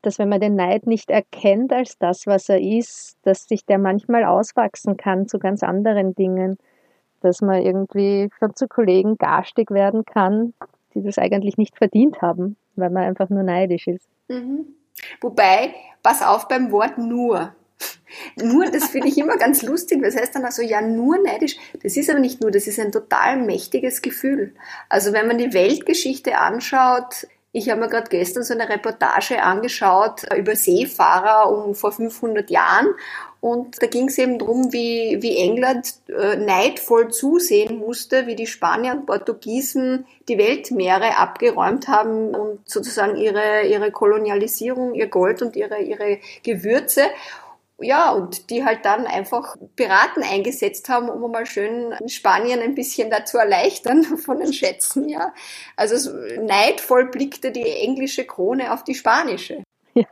dass 0.00 0.18
wenn 0.18 0.30
man 0.30 0.40
den 0.40 0.56
Neid 0.56 0.86
nicht 0.86 1.10
erkennt 1.10 1.70
als 1.70 1.98
das, 1.98 2.26
was 2.26 2.48
er 2.48 2.62
ist, 2.62 3.18
dass 3.24 3.44
sich 3.44 3.66
der 3.66 3.78
manchmal 3.78 4.24
auswachsen 4.24 4.96
kann 4.96 5.28
zu 5.28 5.38
ganz 5.38 5.62
anderen 5.62 6.14
Dingen, 6.14 6.56
dass 7.20 7.42
man 7.42 7.60
irgendwie 7.60 8.30
schon 8.38 8.56
zu 8.56 8.68
Kollegen 8.68 9.18
garstig 9.18 9.70
werden 9.70 10.06
kann, 10.06 10.54
die 10.94 11.02
das 11.02 11.18
eigentlich 11.18 11.56
nicht 11.56 11.76
verdient 11.76 12.22
haben, 12.22 12.56
weil 12.76 12.90
man 12.90 13.04
einfach 13.04 13.30
nur 13.30 13.42
neidisch 13.42 13.86
ist. 13.86 14.08
Mhm. 14.28 14.66
Wobei, 15.20 15.74
pass 16.02 16.22
auf 16.22 16.48
beim 16.48 16.70
Wort 16.70 16.98
nur. 16.98 17.54
Nur, 18.40 18.66
das 18.70 18.90
finde 18.90 19.08
ich 19.08 19.18
immer 19.18 19.36
ganz 19.36 19.62
lustig. 19.62 20.00
Was 20.00 20.16
heißt 20.16 20.36
dann 20.36 20.44
also, 20.44 20.62
ja, 20.62 20.80
nur 20.80 21.18
neidisch? 21.18 21.56
Das 21.82 21.96
ist 21.96 22.08
aber 22.08 22.20
nicht 22.20 22.40
nur, 22.40 22.52
das 22.52 22.68
ist 22.68 22.78
ein 22.78 22.92
total 22.92 23.36
mächtiges 23.36 24.02
Gefühl. 24.02 24.54
Also 24.88 25.12
wenn 25.12 25.26
man 25.26 25.36
die 25.36 25.52
Weltgeschichte 25.52 26.38
anschaut, 26.38 27.26
ich 27.50 27.70
habe 27.70 27.80
mir 27.80 27.88
gerade 27.88 28.08
gestern 28.08 28.42
so 28.42 28.54
eine 28.54 28.68
Reportage 28.68 29.42
angeschaut 29.42 30.22
über 30.36 30.56
Seefahrer 30.56 31.52
um 31.52 31.74
vor 31.74 31.92
500 31.92 32.50
Jahren 32.50 32.88
und 33.44 33.82
da 33.82 33.88
ging 33.88 34.08
es 34.08 34.16
eben 34.16 34.38
darum, 34.38 34.72
wie, 34.72 35.18
wie 35.20 35.36
England 35.36 35.96
äh, 36.08 36.36
neidvoll 36.36 37.10
zusehen 37.10 37.76
musste, 37.76 38.26
wie 38.26 38.36
die 38.36 38.46
Spanier 38.46 38.92
und 38.92 39.04
Portugiesen 39.04 40.06
die 40.30 40.38
Weltmeere 40.38 41.18
abgeräumt 41.18 41.86
haben 41.86 42.34
und 42.34 42.66
sozusagen 42.66 43.18
ihre, 43.18 43.66
ihre 43.66 43.90
Kolonialisierung, 43.90 44.94
ihr 44.94 45.08
Gold 45.08 45.42
und 45.42 45.56
ihre, 45.56 45.82
ihre 45.82 46.20
Gewürze 46.42 47.02
ja, 47.78 48.12
und 48.12 48.48
die 48.48 48.64
halt 48.64 48.86
dann 48.86 49.06
einfach 49.06 49.58
Piraten 49.76 50.22
eingesetzt 50.22 50.88
haben, 50.88 51.10
um 51.10 51.30
mal 51.30 51.44
schön 51.44 51.92
Spanien 52.08 52.62
ein 52.62 52.74
bisschen 52.74 53.10
dazu 53.10 53.36
erleichtern 53.36 54.04
von 54.24 54.38
den 54.38 54.54
Schätzen, 54.54 55.06
ja. 55.06 55.34
Also 55.76 56.10
neidvoll 56.40 57.10
blickte 57.10 57.52
die 57.52 57.68
englische 57.68 58.24
Krone 58.24 58.72
auf 58.72 58.84
die 58.84 58.94
spanische. 58.94 59.62
Ja. 59.92 60.06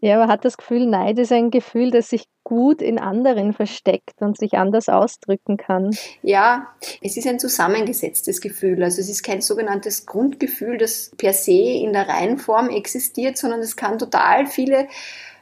Ja, 0.00 0.20
aber 0.20 0.30
hat 0.32 0.44
das 0.44 0.56
Gefühl, 0.56 0.86
Neid 0.86 1.18
ist 1.18 1.32
ein 1.32 1.50
Gefühl, 1.50 1.90
das 1.90 2.10
sich 2.10 2.24
gut 2.44 2.80
in 2.80 2.98
anderen 2.98 3.52
versteckt 3.52 4.22
und 4.22 4.38
sich 4.38 4.54
anders 4.54 4.88
ausdrücken 4.88 5.56
kann. 5.56 5.90
Ja, 6.22 6.68
es 7.02 7.16
ist 7.16 7.26
ein 7.26 7.40
zusammengesetztes 7.40 8.40
Gefühl. 8.40 8.82
Also 8.82 9.00
es 9.00 9.08
ist 9.08 9.22
kein 9.22 9.40
sogenanntes 9.40 10.06
Grundgefühl, 10.06 10.78
das 10.78 11.10
per 11.16 11.32
se 11.32 11.52
in 11.52 11.92
der 11.92 12.08
Reihenform 12.08 12.70
existiert, 12.70 13.36
sondern 13.36 13.60
es 13.60 13.76
kann 13.76 13.98
total 13.98 14.46
viele 14.46 14.86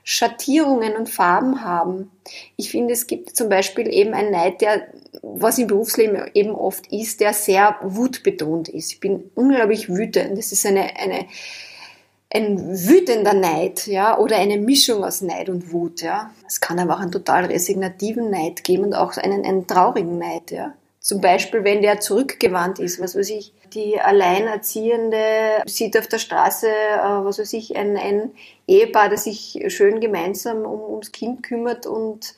Schattierungen 0.09 0.97
und 0.97 1.11
Farben 1.11 1.63
haben. 1.63 2.13
Ich 2.57 2.71
finde, 2.71 2.95
es 2.95 3.07
gibt 3.07 3.37
zum 3.37 3.49
Beispiel 3.49 3.93
eben 3.93 4.15
einen 4.15 4.31
Neid, 4.31 4.61
der, 4.61 4.87
was 5.21 5.59
im 5.59 5.67
Berufsleben 5.67 6.31
eben 6.33 6.55
oft 6.55 6.93
ist, 6.93 7.21
der 7.21 7.35
sehr 7.35 7.77
wutbetont 7.83 8.69
ist. 8.69 8.93
Ich 8.93 9.01
bin 9.01 9.31
unglaublich 9.35 9.89
wütend. 9.89 10.39
Das 10.39 10.53
ist 10.53 10.65
eine, 10.65 10.97
eine, 10.97 11.27
ein 12.37 12.89
wütender 12.89 13.35
Neid, 13.35 13.87
ja, 13.87 14.19
oder 14.19 14.37
eine 14.37 14.59
Mischung 14.59 15.05
aus 15.05 15.23
Neid 15.23 15.49
und 15.49 15.73
Wut, 15.73 16.03
ja. 16.03 16.31
Es 16.47 16.61
kann 16.61 16.79
aber 16.79 16.95
auch 16.95 17.01
einen 17.01 17.13
total 17.13 17.47
resignativen 17.47 18.31
Neid 18.31 18.65
geben 18.65 18.85
und 18.85 18.95
auch 18.95 19.17
einen, 19.17 19.45
einen 19.45 19.67
traurigen 19.67 20.19
Neid, 20.19 20.51
ja. 20.51 20.75
Zum 21.01 21.21
Beispiel, 21.21 21.63
wenn 21.63 21.83
der 21.83 22.01
zurückgewandt 22.01 22.81
ist, 22.81 23.01
was 23.01 23.17
weiß 23.17 23.31
ich, 23.31 23.53
die 23.73 24.01
Alleinerziehende 24.01 25.63
sieht 25.65 25.97
auf 25.97 26.09
der 26.09 26.19
Straße, 26.19 26.67
äh, 26.67 27.25
was 27.25 27.39
weiß 27.39 27.53
ich, 27.53 27.77
ein, 27.77 27.97
ein 27.97 28.33
Ehepaar, 28.67 29.09
das 29.09 29.25
sich 29.25 29.65
schön 29.69 30.01
gemeinsam 30.01 30.65
um, 30.65 30.81
ums 30.81 31.13
Kind 31.13 31.45
kümmert 31.45 31.87
und 31.87 32.35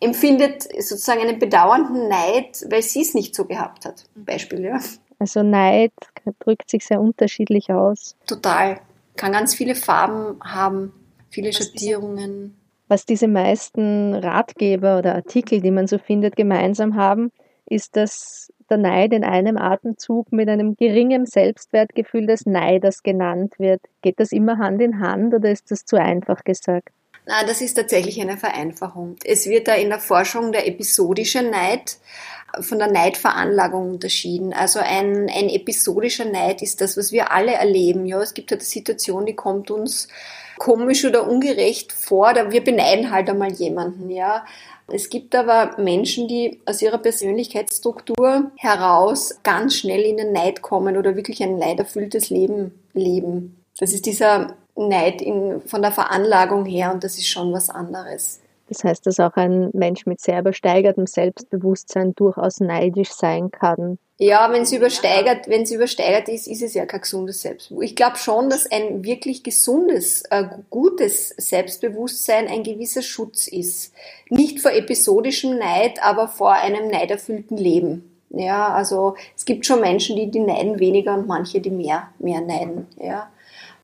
empfindet 0.00 0.62
sozusagen 0.62 1.22
einen 1.22 1.38
bedauernden 1.38 2.08
Neid, 2.08 2.64
weil 2.70 2.82
sie 2.82 3.02
es 3.02 3.14
nicht 3.14 3.34
so 3.34 3.46
gehabt 3.46 3.84
hat. 3.84 4.04
Beispiel, 4.14 4.64
ja. 4.64 4.78
Also 5.18 5.42
Neid 5.42 5.92
drückt 6.38 6.70
sich 6.70 6.84
sehr 6.86 7.00
unterschiedlich 7.00 7.70
aus. 7.70 8.14
Total. 8.26 8.80
Kann 9.16 9.32
ganz 9.32 9.54
viele 9.54 9.74
Farben 9.74 10.40
haben, 10.42 10.92
viele 11.30 11.52
Schattierungen. 11.52 12.56
Was 12.88 13.06
diese 13.06 13.28
meisten 13.28 14.14
Ratgeber 14.14 14.98
oder 14.98 15.14
Artikel, 15.14 15.60
die 15.60 15.70
man 15.70 15.86
so 15.86 15.98
findet, 15.98 16.36
gemeinsam 16.36 16.96
haben, 16.96 17.30
ist, 17.66 17.96
dass 17.96 18.52
der 18.70 18.78
Neid 18.78 19.12
in 19.12 19.24
einem 19.24 19.56
Atemzug 19.56 20.32
mit 20.32 20.48
einem 20.48 20.76
geringen 20.76 21.26
Selbstwertgefühl 21.26 22.26
des 22.26 22.46
Neiders 22.46 23.02
genannt 23.02 23.54
wird. 23.58 23.80
Geht 24.02 24.20
das 24.20 24.32
immer 24.32 24.58
Hand 24.58 24.80
in 24.82 25.00
Hand 25.00 25.34
oder 25.34 25.50
ist 25.50 25.70
das 25.70 25.84
zu 25.84 25.96
einfach 25.96 26.44
gesagt? 26.44 26.90
Na, 27.26 27.42
das 27.44 27.62
ist 27.62 27.74
tatsächlich 27.74 28.20
eine 28.20 28.36
Vereinfachung. 28.36 29.16
Es 29.24 29.46
wird 29.46 29.66
da 29.66 29.74
in 29.74 29.88
der 29.88 29.98
Forschung 29.98 30.52
der 30.52 30.66
episodische 30.68 31.42
Neid 31.42 31.96
von 32.60 32.78
der 32.78 32.90
Neidveranlagung 32.90 33.90
unterschieden. 33.90 34.52
Also 34.52 34.78
ein, 34.80 35.30
ein 35.30 35.48
episodischer 35.48 36.24
Neid 36.24 36.62
ist 36.62 36.80
das, 36.80 36.96
was 36.96 37.12
wir 37.12 37.32
alle 37.32 37.52
erleben. 37.52 38.06
Ja, 38.06 38.20
es 38.20 38.34
gibt 38.34 38.50
halt 38.50 38.60
eine 38.60 38.68
Situation, 38.68 39.26
die 39.26 39.34
kommt 39.34 39.70
uns 39.70 40.08
komisch 40.58 41.04
oder 41.04 41.28
ungerecht 41.28 41.92
vor. 41.92 42.34
Wir 42.50 42.62
beneiden 42.62 43.10
halt 43.10 43.28
einmal 43.28 43.52
jemanden, 43.52 44.10
ja. 44.10 44.44
Es 44.86 45.08
gibt 45.08 45.34
aber 45.34 45.80
Menschen, 45.80 46.28
die 46.28 46.60
aus 46.66 46.82
ihrer 46.82 46.98
Persönlichkeitsstruktur 46.98 48.50
heraus 48.56 49.38
ganz 49.42 49.76
schnell 49.76 50.02
in 50.02 50.18
den 50.18 50.32
Neid 50.32 50.60
kommen 50.60 50.96
oder 50.96 51.16
wirklich 51.16 51.42
ein 51.42 51.58
leiderfülltes 51.58 52.28
Leben 52.28 52.78
leben. 52.92 53.64
Das 53.78 53.92
ist 53.92 54.04
dieser 54.04 54.56
Neid 54.76 55.22
in, 55.22 55.62
von 55.66 55.80
der 55.80 55.92
Veranlagung 55.92 56.66
her 56.66 56.92
und 56.92 57.02
das 57.02 57.16
ist 57.16 57.28
schon 57.28 57.52
was 57.52 57.70
anderes. 57.70 58.40
Das 58.68 58.84
heißt, 58.84 59.06
dass 59.06 59.20
auch 59.20 59.34
ein 59.34 59.70
Mensch 59.72 60.06
mit 60.06 60.20
sehr 60.20 60.40
übersteigertem 60.40 61.06
Selbstbewusstsein 61.06 62.14
durchaus 62.14 62.60
neidisch 62.60 63.10
sein 63.10 63.50
kann. 63.50 63.98
Ja, 64.18 64.52
wenn 64.52 64.62
es 64.62 64.72
übersteigert, 64.72 65.48
wenn 65.48 65.62
es 65.62 65.72
übersteigert 65.72 66.28
ist, 66.28 66.46
ist 66.46 66.62
es 66.62 66.74
ja 66.74 66.86
kein 66.86 67.00
gesundes 67.00 67.42
Selbstbewusstsein. 67.42 67.88
Ich 67.88 67.96
glaube 67.96 68.16
schon, 68.16 68.48
dass 68.48 68.70
ein 68.70 69.02
wirklich 69.04 69.42
gesundes, 69.42 70.22
äh, 70.30 70.44
gutes 70.70 71.30
Selbstbewusstsein 71.30 72.46
ein 72.46 72.62
gewisser 72.62 73.02
Schutz 73.02 73.48
ist. 73.48 73.92
Nicht 74.30 74.60
vor 74.60 74.70
episodischem 74.70 75.58
Neid, 75.58 76.00
aber 76.02 76.28
vor 76.28 76.52
einem 76.52 76.88
neiderfüllten 76.88 77.56
Leben. 77.56 78.10
Ja, 78.30 78.68
also 78.68 79.16
es 79.36 79.44
gibt 79.44 79.66
schon 79.66 79.80
Menschen, 79.80 80.16
die, 80.16 80.30
die 80.30 80.40
neiden 80.40 80.78
weniger 80.78 81.14
und 81.14 81.26
manche, 81.26 81.60
die 81.60 81.70
mehr, 81.70 82.08
mehr 82.18 82.40
neiden. 82.40 82.86
Ja. 83.00 83.30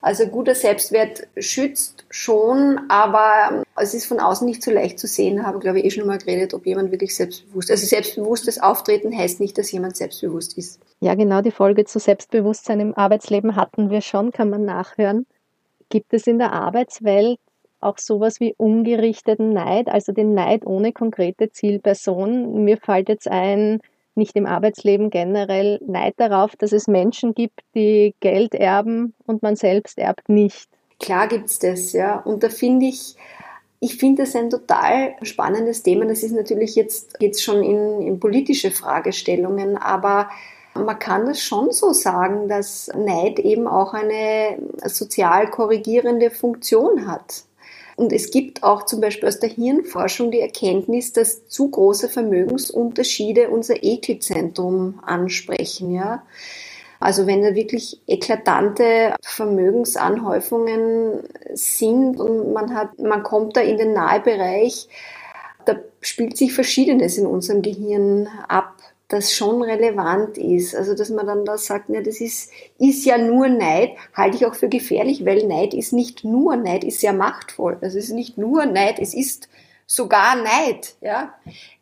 Also 0.01 0.25
guter 0.27 0.55
Selbstwert 0.55 1.27
schützt 1.37 2.05
schon, 2.09 2.79
aber 2.89 3.63
es 3.75 3.93
ist 3.93 4.07
von 4.07 4.19
außen 4.19 4.47
nicht 4.47 4.63
so 4.63 4.71
leicht 4.71 4.97
zu 4.97 5.05
sehen, 5.05 5.45
habe 5.45 5.59
glaube 5.59 5.79
ich 5.79 5.85
eh 5.85 5.91
schon 5.91 6.07
mal 6.07 6.17
geredet, 6.17 6.55
ob 6.55 6.65
jemand 6.65 6.91
wirklich 6.91 7.15
selbstbewusst 7.15 7.69
ist. 7.69 7.77
Also 7.77 7.85
selbstbewusstes 7.85 8.59
Auftreten 8.59 9.15
heißt 9.15 9.39
nicht, 9.39 9.57
dass 9.59 9.71
jemand 9.71 9.95
selbstbewusst 9.95 10.57
ist. 10.57 10.79
Ja, 11.01 11.13
genau, 11.13 11.41
die 11.41 11.51
Folge 11.51 11.85
zu 11.85 11.99
Selbstbewusstsein 11.99 12.79
im 12.79 12.95
Arbeitsleben 12.95 13.55
hatten 13.55 13.91
wir 13.91 14.01
schon, 14.01 14.31
kann 14.31 14.49
man 14.49 14.65
nachhören. 14.65 15.27
Gibt 15.89 16.13
es 16.13 16.25
in 16.25 16.39
der 16.39 16.53
Arbeitswelt 16.53 17.37
auch 17.79 17.97
sowas 17.97 18.39
wie 18.39 18.55
ungerichteten 18.57 19.53
Neid, 19.53 19.87
also 19.87 20.13
den 20.13 20.33
Neid 20.33 20.65
ohne 20.65 20.93
konkrete 20.93 21.51
Zielperson? 21.51 22.63
Mir 22.63 22.77
fällt 22.77 23.09
jetzt 23.09 23.27
ein, 23.27 23.81
nicht 24.15 24.35
im 24.35 24.45
Arbeitsleben 24.45 25.09
generell 25.09 25.79
Neid 25.85 26.15
darauf, 26.17 26.55
dass 26.55 26.71
es 26.71 26.87
Menschen 26.87 27.33
gibt, 27.33 27.61
die 27.75 28.13
Geld 28.19 28.53
erben 28.55 29.13
und 29.25 29.41
man 29.41 29.55
selbst 29.55 29.97
erbt 29.97 30.29
nicht. 30.29 30.69
Klar 30.99 31.27
gibt's 31.27 31.59
das, 31.59 31.93
ja. 31.93 32.19
Und 32.19 32.43
da 32.43 32.49
finde 32.49 32.85
ich, 32.85 33.15
ich 33.79 33.97
finde 33.97 34.23
das 34.23 34.35
ein 34.35 34.49
total 34.49 35.15
spannendes 35.23 35.81
Thema. 35.81 36.05
Das 36.05 36.23
ist 36.23 36.33
natürlich 36.33 36.75
jetzt, 36.75 37.15
jetzt 37.19 37.43
schon 37.43 37.63
in, 37.63 38.01
in 38.01 38.19
politische 38.19 38.71
Fragestellungen, 38.71 39.77
aber 39.77 40.29
man 40.73 40.99
kann 40.99 41.25
das 41.25 41.41
schon 41.41 41.71
so 41.71 41.91
sagen, 41.91 42.47
dass 42.47 42.89
Neid 42.95 43.39
eben 43.39 43.67
auch 43.67 43.93
eine 43.93 44.57
sozial 44.85 45.49
korrigierende 45.49 46.29
Funktion 46.29 47.07
hat. 47.07 47.43
Und 48.01 48.11
es 48.11 48.31
gibt 48.31 48.63
auch 48.63 48.87
zum 48.87 48.99
Beispiel 48.99 49.29
aus 49.29 49.39
der 49.39 49.49
Hirnforschung 49.49 50.31
die 50.31 50.39
Erkenntnis, 50.39 51.13
dass 51.13 51.47
zu 51.47 51.69
große 51.69 52.09
Vermögensunterschiede 52.09 53.51
unser 53.51 53.83
Ekelzentrum 53.83 54.99
ansprechen, 55.05 55.93
ja. 55.93 56.23
Also 56.99 57.27
wenn 57.27 57.43
da 57.43 57.53
wirklich 57.53 58.01
eklatante 58.07 59.13
Vermögensanhäufungen 59.21 61.19
sind 61.53 62.19
und 62.19 62.53
man 62.53 62.73
hat, 62.73 62.97
man 62.97 63.21
kommt 63.21 63.55
da 63.55 63.61
in 63.61 63.77
den 63.77 63.93
Nahbereich, 63.93 64.87
da 65.65 65.75
spielt 65.99 66.37
sich 66.37 66.53
Verschiedenes 66.53 67.19
in 67.19 67.27
unserem 67.27 67.61
Gehirn 67.61 68.27
ab 68.47 68.77
das 69.11 69.33
schon 69.33 69.61
relevant 69.61 70.37
ist. 70.37 70.75
Also, 70.75 70.95
dass 70.95 71.09
man 71.09 71.27
dann 71.27 71.45
da 71.45 71.57
sagt, 71.57 71.89
ja, 71.89 72.01
das 72.01 72.21
ist, 72.21 72.51
ist 72.79 73.05
ja 73.05 73.17
nur 73.17 73.49
Neid, 73.49 73.91
halte 74.13 74.37
ich 74.37 74.45
auch 74.45 74.55
für 74.55 74.69
gefährlich, 74.69 75.25
weil 75.25 75.45
Neid 75.47 75.73
ist 75.73 75.91
nicht 75.91 76.23
nur 76.23 76.55
Neid, 76.55 76.83
ist 76.83 77.01
sehr 77.01 77.13
machtvoll. 77.13 77.77
Also, 77.81 77.97
es 77.97 78.05
ist 78.05 78.13
nicht 78.13 78.37
nur 78.37 78.65
Neid, 78.65 78.99
es 78.99 79.13
ist 79.13 79.49
sogar 79.85 80.35
Neid, 80.35 80.95
ja. 81.01 81.33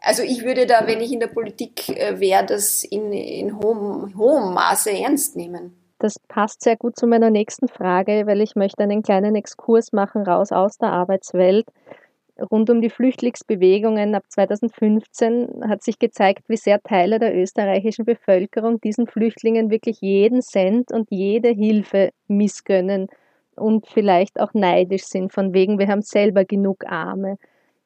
Also, 0.01 0.24
ich 0.24 0.43
würde 0.43 0.65
da, 0.65 0.88
wenn 0.88 1.01
ich 1.01 1.12
in 1.12 1.19
der 1.19 1.27
Politik 1.27 1.89
äh, 1.89 2.19
wäre, 2.19 2.45
das 2.45 2.83
in, 2.83 3.12
in 3.13 3.57
hohem, 3.59 4.17
hohem 4.17 4.53
Maße 4.53 4.91
ernst 4.91 5.36
nehmen. 5.36 5.75
Das 6.00 6.17
passt 6.29 6.63
sehr 6.63 6.77
gut 6.77 6.98
zu 6.98 7.07
meiner 7.07 7.29
nächsten 7.29 7.67
Frage, 7.67 8.24
weil 8.25 8.41
ich 8.41 8.55
möchte 8.55 8.83
einen 8.83 9.03
kleinen 9.03 9.36
Exkurs 9.36 9.91
machen 9.91 10.24
raus 10.24 10.53
aus 10.53 10.77
der 10.77 10.93
Arbeitswelt 10.93 11.67
rund 12.51 12.69
um 12.69 12.81
die 12.81 12.89
Flüchtlingsbewegungen 12.89 14.15
ab 14.15 14.24
2015 14.29 15.63
hat 15.67 15.84
sich 15.84 16.00
gezeigt, 16.00 16.43
wie 16.48 16.58
sehr 16.58 16.81
Teile 16.81 17.19
der 17.19 17.36
österreichischen 17.36 18.05
Bevölkerung 18.05 18.79
diesen 18.81 19.08
Flüchtlingen 19.08 19.69
wirklich 19.69 20.01
jeden 20.01 20.41
Cent 20.41 20.91
und 20.91 21.10
jede 21.12 21.50
Hilfe 21.50 22.12
missgönnen 22.27 23.08
und 23.55 23.88
vielleicht 23.88 24.39
auch 24.39 24.53
neidisch 24.53 25.03
sind, 25.03 25.34
von 25.34 25.53
wegen, 25.53 25.79
wir 25.79 25.88
haben 25.88 26.01
selber 26.01 26.46
genug 26.46 26.86
Arme. 26.86 27.38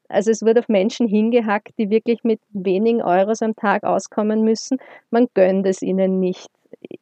Also 0.08 0.32
es 0.32 0.44
wird 0.44 0.60
auf 0.60 0.70
Menschen 0.70 1.08
hingehackt, 1.08 1.74
die 1.78 1.90
wirklich 1.90 2.24
mit 2.24 2.40
wenigen 2.50 3.02
Euros 3.02 3.42
am 3.42 3.56
Tag 3.56 3.84
auskommen 3.84 4.44
müssen. 4.44 4.78
Man 5.10 5.28
gönnt 5.34 5.66
es 5.66 5.82
ihnen 5.82 6.20
nicht. 6.20 6.50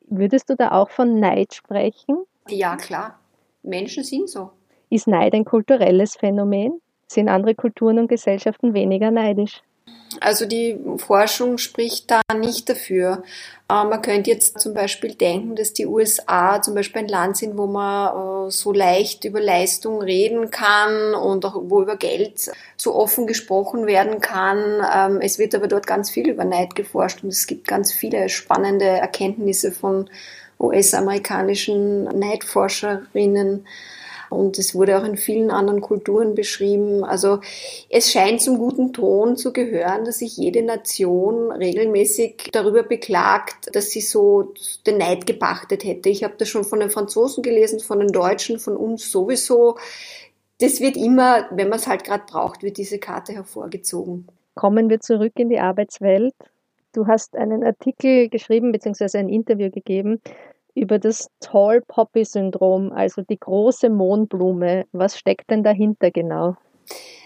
Würdest 0.08 0.50
du 0.50 0.56
da 0.56 0.72
auch 0.72 0.90
von 0.90 1.20
Neid 1.20 1.54
sprechen? 1.54 2.24
Ja, 2.48 2.78
klar. 2.78 3.20
Menschen 3.64 4.04
sind 4.04 4.30
so. 4.30 4.52
Ist 4.90 5.08
Neid 5.08 5.34
ein 5.34 5.46
kulturelles 5.46 6.16
Phänomen? 6.16 6.82
Sind 7.12 7.28
andere 7.28 7.56
Kulturen 7.56 8.00
und 8.00 8.08
Gesellschaften 8.08 8.74
weniger 8.74 9.12
neidisch? 9.12 9.62
Also 10.22 10.46
die 10.46 10.80
Forschung 10.98 11.58
spricht 11.58 12.10
da 12.10 12.22
nicht 12.34 12.70
dafür. 12.70 13.24
Äh, 13.70 13.84
man 13.84 14.02
könnte 14.02 14.30
jetzt 14.30 14.60
zum 14.62 14.74
Beispiel 14.74 15.16
denken, 15.16 15.56
dass 15.58 15.74
die 15.74 15.88
USA 15.88 16.62
zum 16.62 16.74
Beispiel 16.74 17.02
ein 17.02 17.08
Land 17.10 17.36
sind, 17.36 17.58
wo 17.58 17.68
man 17.68 18.48
äh, 18.48 18.52
so 18.52 18.72
leicht 18.72 19.26
über 19.26 19.42
Leistung 19.42 20.02
reden 20.02 20.52
kann 20.52 21.14
und 21.14 21.46
auch 21.46 21.56
wo 21.66 21.82
über 21.82 21.98
Geld 21.98 22.50
so 22.78 22.96
offen 22.96 23.28
gesprochen 23.28 23.88
werden 23.88 24.22
kann. 24.22 24.82
Ähm, 24.94 25.20
es 25.22 25.38
wird 25.38 25.54
aber 25.54 25.68
dort 25.68 25.88
ganz 25.88 26.10
viel 26.10 26.30
über 26.30 26.46
Neid 26.46 26.76
geforscht 26.76 27.24
und 27.24 27.30
es 27.30 27.46
gibt 27.46 27.68
ganz 27.68 27.92
viele 27.92 28.30
spannende 28.30 28.86
Erkenntnisse 28.86 29.74
von 29.74 30.10
US-amerikanischen 30.60 32.06
Neidforscherinnen. 32.06 33.66
Und 34.32 34.58
es 34.58 34.74
wurde 34.74 34.98
auch 34.98 35.04
in 35.04 35.18
vielen 35.18 35.52
anderen 35.52 35.82
Kulturen 35.82 36.36
beschrieben. 36.36 37.04
Also 37.04 37.40
es 37.90 38.12
scheint 38.12 38.42
zum 38.42 38.58
guten 38.58 38.94
Ton 38.94 39.36
zu 39.36 39.52
gehören, 39.52 40.06
dass 40.06 40.20
sich 40.20 40.38
jede 40.38 40.64
Nation 40.64 41.52
regelmäßig 41.52 42.50
darüber 42.52 42.84
beklagt, 42.84 43.76
dass 43.76 43.90
sie 43.90 44.02
so 44.02 44.54
den 44.88 44.98
Neid 44.98 45.28
gepachtet 45.28 45.84
hätte. 45.84 46.10
Ich 46.10 46.24
habe 46.24 46.36
das 46.38 46.48
schon 46.48 46.64
von 46.64 46.80
den 46.80 46.90
Franzosen 46.90 47.44
gelesen, 47.44 47.80
von 47.82 48.00
den 48.00 48.12
Deutschen, 48.12 48.60
von 48.60 48.78
uns 48.78 49.12
sowieso. 49.12 49.78
Das 50.60 50.80
wird 50.80 50.96
immer, 50.96 51.48
wenn 51.52 51.70
man 51.70 51.80
es 51.80 51.88
halt 51.88 52.04
gerade 52.04 52.24
braucht, 52.26 52.64
wird 52.64 52.78
diese 52.78 53.00
Karte 53.00 53.34
hervorgezogen. 53.34 54.28
Kommen 54.56 54.90
wir 54.90 55.00
zurück 55.00 55.34
in 55.36 55.50
die 55.50 55.60
Arbeitswelt. 55.60 56.36
Du 56.94 57.08
hast 57.08 57.36
einen 57.36 57.64
Artikel 57.64 58.30
geschrieben 58.30 58.72
bzw. 58.72 59.18
ein 59.18 59.30
Interview 59.30 59.70
gegeben 59.72 60.22
über 60.76 61.00
das 61.00 61.30
Tall 61.40 61.82
Poppy 61.88 62.26
Syndrom, 62.26 62.92
also 62.92 63.22
die 63.22 63.40
große 63.40 63.90
Mohnblume. 63.90 64.86
Was 64.92 65.18
steckt 65.18 65.50
denn 65.50 65.64
dahinter 65.64 66.12
genau? 66.12 66.56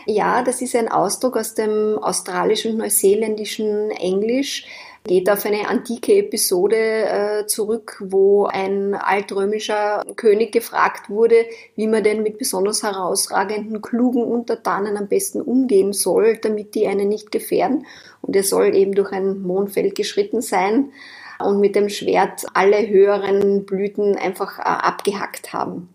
Ja, 0.08 0.44
das 0.44 0.62
ist 0.62 0.76
ein 0.76 0.88
Ausdruck 0.88 1.36
aus 1.36 1.56
dem 1.56 1.98
australischen 1.98 2.74
und 2.74 2.78
neuseeländischen 2.78 3.90
Englisch. 3.92 4.68
Geht 5.04 5.30
auf 5.30 5.46
eine 5.46 5.68
antike 5.68 6.14
Episode 6.18 6.76
äh, 6.76 7.46
zurück, 7.48 8.04
wo 8.08 8.46
ein 8.46 8.96
altrömischer 8.96 10.04
König 10.16 10.52
gefragt 10.52 11.10
wurde, 11.10 11.46
wie 11.76 11.88
man 11.88 12.04
denn 12.04 12.24
mit 12.24 12.38
besonders 12.38 12.84
herausragenden, 12.84 13.82
klugen 13.82 14.24
Untertanen 14.24 14.98
am 14.98 15.08
besten 15.08 15.42
umgehen 15.42 15.94
soll, 15.94 16.38
damit 16.38 16.76
die 16.76 16.88
einen 16.88 17.08
nicht 17.08 17.32
gefährden. 17.32 17.86
Und 18.22 18.36
er 18.36 18.44
soll 18.44 18.76
eben 18.76 18.94
durch 18.94 19.12
ein 19.12 19.42
Mondfeld 19.42 19.96
geschritten 19.96 20.42
sein 20.42 20.92
und 21.40 21.60
mit 21.60 21.76
dem 21.76 21.90
Schwert 21.90 22.46
alle 22.54 22.88
höheren 22.88 23.66
Blüten 23.66 24.16
einfach 24.16 24.60
äh, 24.60 24.64
abgehackt 24.64 25.54
haben. 25.54 25.90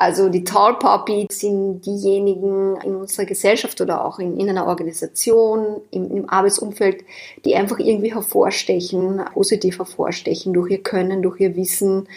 Also 0.00 0.30
die 0.30 0.44
Tall 0.44 0.78
Poppy 0.78 1.26
sind 1.30 1.84
diejenigen 1.84 2.76
in 2.82 2.96
unserer 2.96 3.26
Gesellschaft 3.26 3.82
oder 3.82 4.02
auch 4.02 4.18
in, 4.18 4.40
in 4.40 4.48
einer 4.48 4.66
Organisation, 4.66 5.82
im, 5.90 6.10
im, 6.10 6.26
Arbeitsumfeld, 6.30 7.04
die 7.44 7.54
einfach 7.54 7.78
irgendwie 7.78 8.14
hervorstechen, 8.14 9.22
positiv 9.34 9.78
hervorstechen 9.78 10.54
durch 10.54 10.70
ihr 10.70 10.82
Können, 10.82 11.20
durch 11.20 11.38
ihr 11.40 11.54
Wissen, 11.54 12.08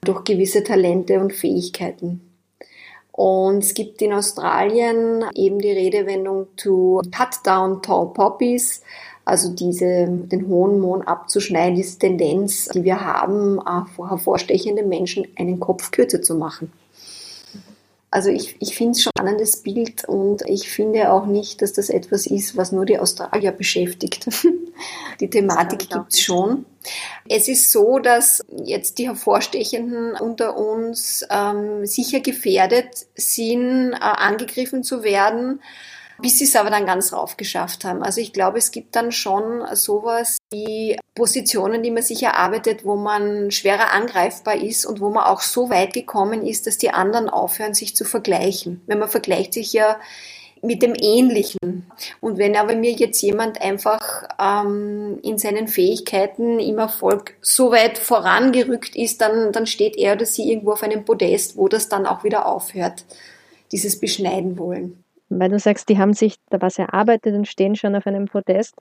durch 0.00 0.24
gewisse 0.24 0.64
Talente 0.64 1.20
und 1.20 1.34
Fähigkeiten. 1.34 2.22
Und 3.12 3.64
es 3.64 3.74
gibt 3.74 4.00
in 4.00 4.14
Australien 4.14 5.24
eben 5.34 5.58
die 5.58 5.72
Redewendung 5.72 6.46
to 6.56 7.02
cut 7.14 7.40
down 7.44 7.82
tall 7.82 8.14
poppies, 8.14 8.82
also 9.26 9.50
diese, 9.50 10.06
den 10.08 10.46
hohen 10.46 10.78
Mohn 10.78 11.02
abzuschneiden, 11.02 11.74
diese 11.74 11.98
Tendenz, 11.98 12.68
die 12.68 12.84
wir 12.84 13.00
haben, 13.00 13.58
äh, 13.58 14.08
hervorstechende 14.08 14.84
Menschen 14.84 15.26
einen 15.36 15.58
Kopf 15.58 15.90
kürzer 15.90 16.22
zu 16.22 16.36
machen. 16.36 16.72
Also 18.08 18.30
ich, 18.30 18.56
ich 18.60 18.76
finde 18.76 18.92
es 18.92 19.02
schon 19.02 19.10
ein 19.16 19.24
spannendes 19.24 19.62
Bild 19.64 20.08
und 20.08 20.42
ich 20.46 20.70
finde 20.70 21.12
auch 21.12 21.26
nicht, 21.26 21.60
dass 21.60 21.72
das 21.72 21.90
etwas 21.90 22.26
ist, 22.26 22.56
was 22.56 22.70
nur 22.70 22.86
die 22.86 23.00
Australier 23.00 23.50
beschäftigt. 23.50 24.28
die 25.20 25.28
Thematik 25.28 25.90
gibt 25.90 26.12
es 26.12 26.20
schon. 26.20 26.64
Es 27.28 27.48
ist 27.48 27.72
so, 27.72 27.98
dass 27.98 28.44
jetzt 28.64 28.98
die 28.98 29.08
Hervorstechenden 29.08 30.12
unter 30.12 30.56
uns 30.56 31.26
ähm, 31.30 31.84
sicher 31.84 32.20
gefährdet 32.20 33.06
sind, 33.16 33.92
äh, 33.92 33.96
angegriffen 33.98 34.84
zu 34.84 35.02
werden 35.02 35.60
bis 36.20 36.38
sie 36.38 36.44
es 36.44 36.56
aber 36.56 36.70
dann 36.70 36.86
ganz 36.86 37.12
rauf 37.12 37.36
geschafft 37.36 37.84
haben. 37.84 38.02
Also 38.02 38.20
ich 38.20 38.32
glaube, 38.32 38.58
es 38.58 38.70
gibt 38.70 38.96
dann 38.96 39.12
schon 39.12 39.64
sowas 39.74 40.38
wie 40.52 40.98
Positionen, 41.14 41.82
die 41.82 41.90
man 41.90 42.02
sich 42.02 42.22
erarbeitet, 42.22 42.84
wo 42.84 42.96
man 42.96 43.50
schwerer 43.50 43.92
angreifbar 43.92 44.56
ist 44.56 44.86
und 44.86 45.00
wo 45.00 45.10
man 45.10 45.24
auch 45.24 45.40
so 45.40 45.70
weit 45.70 45.92
gekommen 45.92 46.46
ist, 46.46 46.66
dass 46.66 46.78
die 46.78 46.90
anderen 46.90 47.28
aufhören, 47.28 47.74
sich 47.74 47.94
zu 47.94 48.04
vergleichen. 48.04 48.82
Wenn 48.86 48.98
man 48.98 49.08
vergleicht 49.08 49.54
sich 49.54 49.72
ja 49.72 49.98
mit 50.62 50.82
dem 50.82 50.94
Ähnlichen. 50.98 51.90
Und 52.20 52.38
wenn 52.38 52.56
aber 52.56 52.74
mir 52.74 52.92
jetzt 52.92 53.20
jemand 53.20 53.60
einfach 53.60 54.26
ähm, 54.40 55.18
in 55.22 55.38
seinen 55.38 55.68
Fähigkeiten 55.68 56.58
im 56.58 56.78
Erfolg 56.78 57.34
so 57.40 57.70
weit 57.70 57.98
vorangerückt 57.98 58.96
ist, 58.96 59.20
dann, 59.20 59.52
dann 59.52 59.66
steht 59.66 59.96
er 59.96 60.14
oder 60.14 60.24
sie 60.24 60.50
irgendwo 60.50 60.72
auf 60.72 60.82
einem 60.82 61.04
Podest, 61.04 61.56
wo 61.56 61.68
das 61.68 61.88
dann 61.88 62.06
auch 62.06 62.24
wieder 62.24 62.46
aufhört, 62.46 63.04
dieses 63.70 64.00
Beschneiden 64.00 64.58
wollen 64.58 65.04
weil 65.38 65.50
du 65.50 65.58
sagst, 65.58 65.88
die 65.88 65.98
haben 65.98 66.12
sich 66.12 66.36
da 66.50 66.60
was 66.60 66.78
erarbeitet 66.78 67.34
und 67.34 67.48
stehen 67.48 67.76
schon 67.76 67.94
auf 67.94 68.06
einem 68.06 68.26
Podest. 68.26 68.74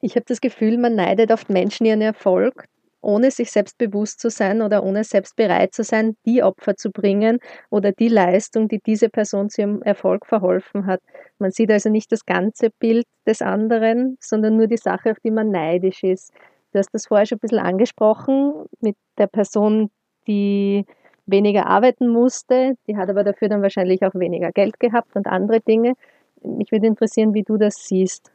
Ich 0.00 0.16
habe 0.16 0.24
das 0.26 0.40
Gefühl, 0.40 0.78
man 0.78 0.94
neidet 0.94 1.30
oft 1.30 1.48
Menschen 1.48 1.86
ihren 1.86 2.00
Erfolg, 2.00 2.66
ohne 3.00 3.30
sich 3.30 3.50
selbst 3.50 3.78
bewusst 3.78 4.20
zu 4.20 4.30
sein 4.30 4.62
oder 4.62 4.84
ohne 4.84 5.04
selbst 5.04 5.36
bereit 5.36 5.74
zu 5.74 5.82
sein, 5.84 6.16
die 6.24 6.42
Opfer 6.42 6.76
zu 6.76 6.90
bringen 6.90 7.38
oder 7.70 7.92
die 7.92 8.08
Leistung, 8.08 8.68
die 8.68 8.78
diese 8.78 9.08
Person 9.08 9.50
zu 9.50 9.62
ihrem 9.62 9.82
Erfolg 9.82 10.26
verholfen 10.26 10.86
hat. 10.86 11.00
Man 11.38 11.50
sieht 11.50 11.70
also 11.70 11.90
nicht 11.90 12.12
das 12.12 12.24
ganze 12.24 12.70
Bild 12.70 13.06
des 13.26 13.42
anderen, 13.42 14.16
sondern 14.20 14.56
nur 14.56 14.68
die 14.68 14.76
Sache, 14.76 15.10
auf 15.10 15.20
die 15.20 15.32
man 15.32 15.50
neidisch 15.50 16.02
ist. 16.04 16.32
Du 16.72 16.78
hast 16.78 16.90
das 16.92 17.06
vorher 17.06 17.26
schon 17.26 17.36
ein 17.36 17.40
bisschen 17.40 17.58
angesprochen 17.58 18.66
mit 18.80 18.96
der 19.18 19.26
Person, 19.26 19.90
die 20.26 20.86
weniger 21.26 21.66
arbeiten 21.66 22.08
musste. 22.08 22.74
Die 22.86 22.96
hat 22.96 23.08
aber 23.08 23.24
dafür 23.24 23.48
dann 23.48 23.62
wahrscheinlich 23.62 24.04
auch 24.04 24.14
weniger 24.14 24.52
Geld 24.52 24.80
gehabt 24.80 25.14
und 25.16 25.26
andere 25.26 25.60
Dinge. 25.60 25.94
Mich 26.42 26.72
würde 26.72 26.86
interessieren, 26.86 27.34
wie 27.34 27.42
du 27.42 27.56
das 27.56 27.86
siehst. 27.86 28.30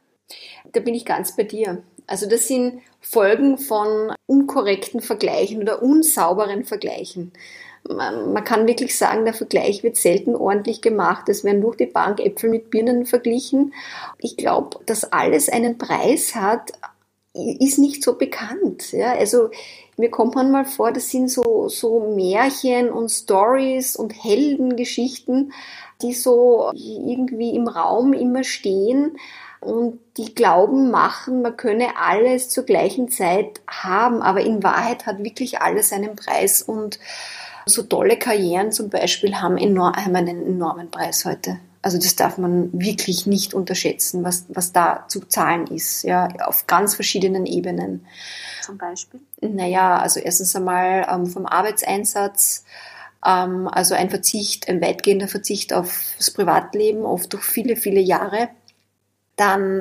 Da 0.72 0.80
bin 0.80 0.94
ich 0.94 1.04
ganz 1.04 1.36
bei 1.36 1.44
dir. 1.44 1.82
Also 2.06 2.28
das 2.28 2.48
sind 2.48 2.80
Folgen 3.00 3.58
von 3.58 4.12
unkorrekten 4.26 5.00
Vergleichen 5.00 5.60
oder 5.60 5.82
unsauberen 5.82 6.64
Vergleichen. 6.64 7.32
Man 7.84 8.44
kann 8.44 8.66
wirklich 8.66 8.96
sagen, 8.96 9.24
der 9.24 9.34
Vergleich 9.34 9.82
wird 9.82 9.96
selten 9.96 10.34
ordentlich 10.34 10.82
gemacht. 10.82 11.28
Es 11.28 11.44
werden 11.44 11.60
durch 11.60 11.76
die 11.76 11.86
Bank 11.86 12.20
Äpfel 12.20 12.50
mit 12.50 12.70
Birnen 12.70 13.06
verglichen. 13.06 13.72
Ich 14.18 14.36
glaube, 14.36 14.80
dass 14.84 15.10
alles 15.12 15.48
einen 15.48 15.78
Preis 15.78 16.34
hat, 16.34 16.72
ist 17.34 17.78
nicht 17.78 18.02
so 18.02 18.16
bekannt. 18.16 18.92
Ja? 18.92 19.12
Also 19.12 19.50
mir 19.98 20.10
kommt 20.10 20.34
manchmal 20.34 20.64
vor, 20.64 20.92
das 20.92 21.10
sind 21.10 21.28
so, 21.30 21.68
so 21.68 22.14
Märchen 22.14 22.90
und 22.90 23.08
Stories 23.10 23.96
und 23.96 24.12
Heldengeschichten, 24.12 25.52
die 26.02 26.14
so 26.14 26.70
irgendwie 26.74 27.56
im 27.56 27.66
Raum 27.66 28.12
immer 28.12 28.44
stehen 28.44 29.18
und 29.60 29.98
die 30.16 30.34
Glauben 30.34 30.90
machen, 30.90 31.42
man 31.42 31.56
könne 31.56 31.96
alles 32.00 32.48
zur 32.48 32.64
gleichen 32.64 33.08
Zeit 33.08 33.60
haben, 33.66 34.22
aber 34.22 34.40
in 34.40 34.62
Wahrheit 34.62 35.06
hat 35.06 35.24
wirklich 35.24 35.60
alles 35.60 35.92
einen 35.92 36.14
Preis 36.14 36.62
und 36.62 37.00
so 37.66 37.82
tolle 37.82 38.18
Karrieren 38.18 38.72
zum 38.72 38.88
Beispiel 38.88 39.34
haben, 39.34 39.58
enorm, 39.58 39.94
haben 39.94 40.14
einen 40.14 40.46
enormen 40.46 40.90
Preis 40.90 41.24
heute. 41.24 41.58
Also 41.80 41.98
das 41.98 42.16
darf 42.16 42.38
man 42.38 42.70
wirklich 42.72 43.26
nicht 43.26 43.54
unterschätzen, 43.54 44.24
was, 44.24 44.46
was 44.48 44.72
da 44.72 45.04
zu 45.08 45.20
zahlen 45.20 45.66
ist, 45.68 46.02
ja, 46.02 46.28
auf 46.44 46.66
ganz 46.66 46.94
verschiedenen 46.94 47.46
Ebenen. 47.46 48.04
Zum 48.62 48.78
Beispiel? 48.78 49.20
Naja, 49.40 49.98
also 49.98 50.18
erstens 50.18 50.56
einmal 50.56 51.06
ähm, 51.10 51.26
vom 51.26 51.46
Arbeitseinsatz, 51.46 52.64
ähm, 53.24 53.68
also 53.68 53.94
ein 53.94 54.10
Verzicht, 54.10 54.68
ein 54.68 54.80
weitgehender 54.80 55.28
Verzicht 55.28 55.72
auf 55.72 56.14
das 56.16 56.32
Privatleben, 56.32 57.04
oft 57.04 57.32
durch 57.32 57.44
viele, 57.44 57.76
viele 57.76 58.00
Jahre. 58.00 58.48
Dann 59.38 59.80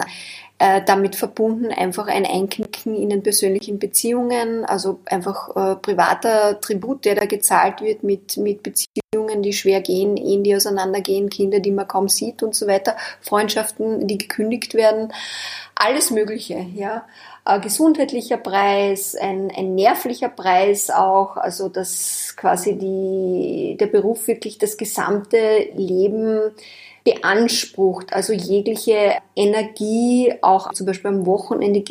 äh, 0.59 0.81
damit 0.83 1.15
verbunden 1.15 1.71
einfach 1.71 2.07
ein 2.07 2.25
Einknicken 2.25 2.95
in 2.95 3.09
den 3.09 3.21
persönlichen 3.21 3.77
Beziehungen, 3.77 4.65
also 4.65 4.99
einfach 5.05 5.55
äh, 5.55 5.75
privater 5.75 6.59
Tribut, 6.59 7.05
der 7.05 7.13
da 7.13 7.25
gezahlt 7.25 7.81
wird 7.81 8.01
mit, 8.01 8.37
mit 8.37 8.63
Beziehungen, 8.63 9.43
die 9.43 9.53
schwer 9.53 9.81
gehen, 9.81 10.17
Ehen, 10.17 10.43
die 10.43 10.55
auseinandergehen, 10.55 11.29
Kinder, 11.29 11.59
die 11.59 11.71
man 11.71 11.87
kaum 11.87 12.09
sieht 12.09 12.41
und 12.41 12.55
so 12.55 12.65
weiter, 12.65 12.95
Freundschaften, 13.21 14.07
die 14.07 14.17
gekündigt 14.17 14.73
werden, 14.73 15.13
alles 15.75 16.09
Mögliche, 16.09 16.65
ja. 16.73 17.05
Ein 17.45 17.61
gesundheitlicher 17.61 18.37
Preis, 18.37 19.15
ein, 19.15 19.51
ein 19.55 19.75
nervlicher 19.75 20.27
Preis 20.27 20.89
auch, 20.89 21.37
also 21.37 21.69
dass 21.69 22.33
quasi 22.35 22.77
die, 22.77 23.77
der 23.79 23.87
Beruf 23.87 24.27
wirklich 24.27 24.57
das 24.57 24.75
gesamte 24.75 25.69
Leben 25.75 26.51
beansprucht, 27.07 28.11
also 28.11 28.33
jegliche 28.33 29.13
Energie, 29.33 30.33
auch 30.41 30.73
zum 30.73 30.85
Beispiel 30.85 31.09
am 31.09 31.25
Wochenende. 31.25 31.81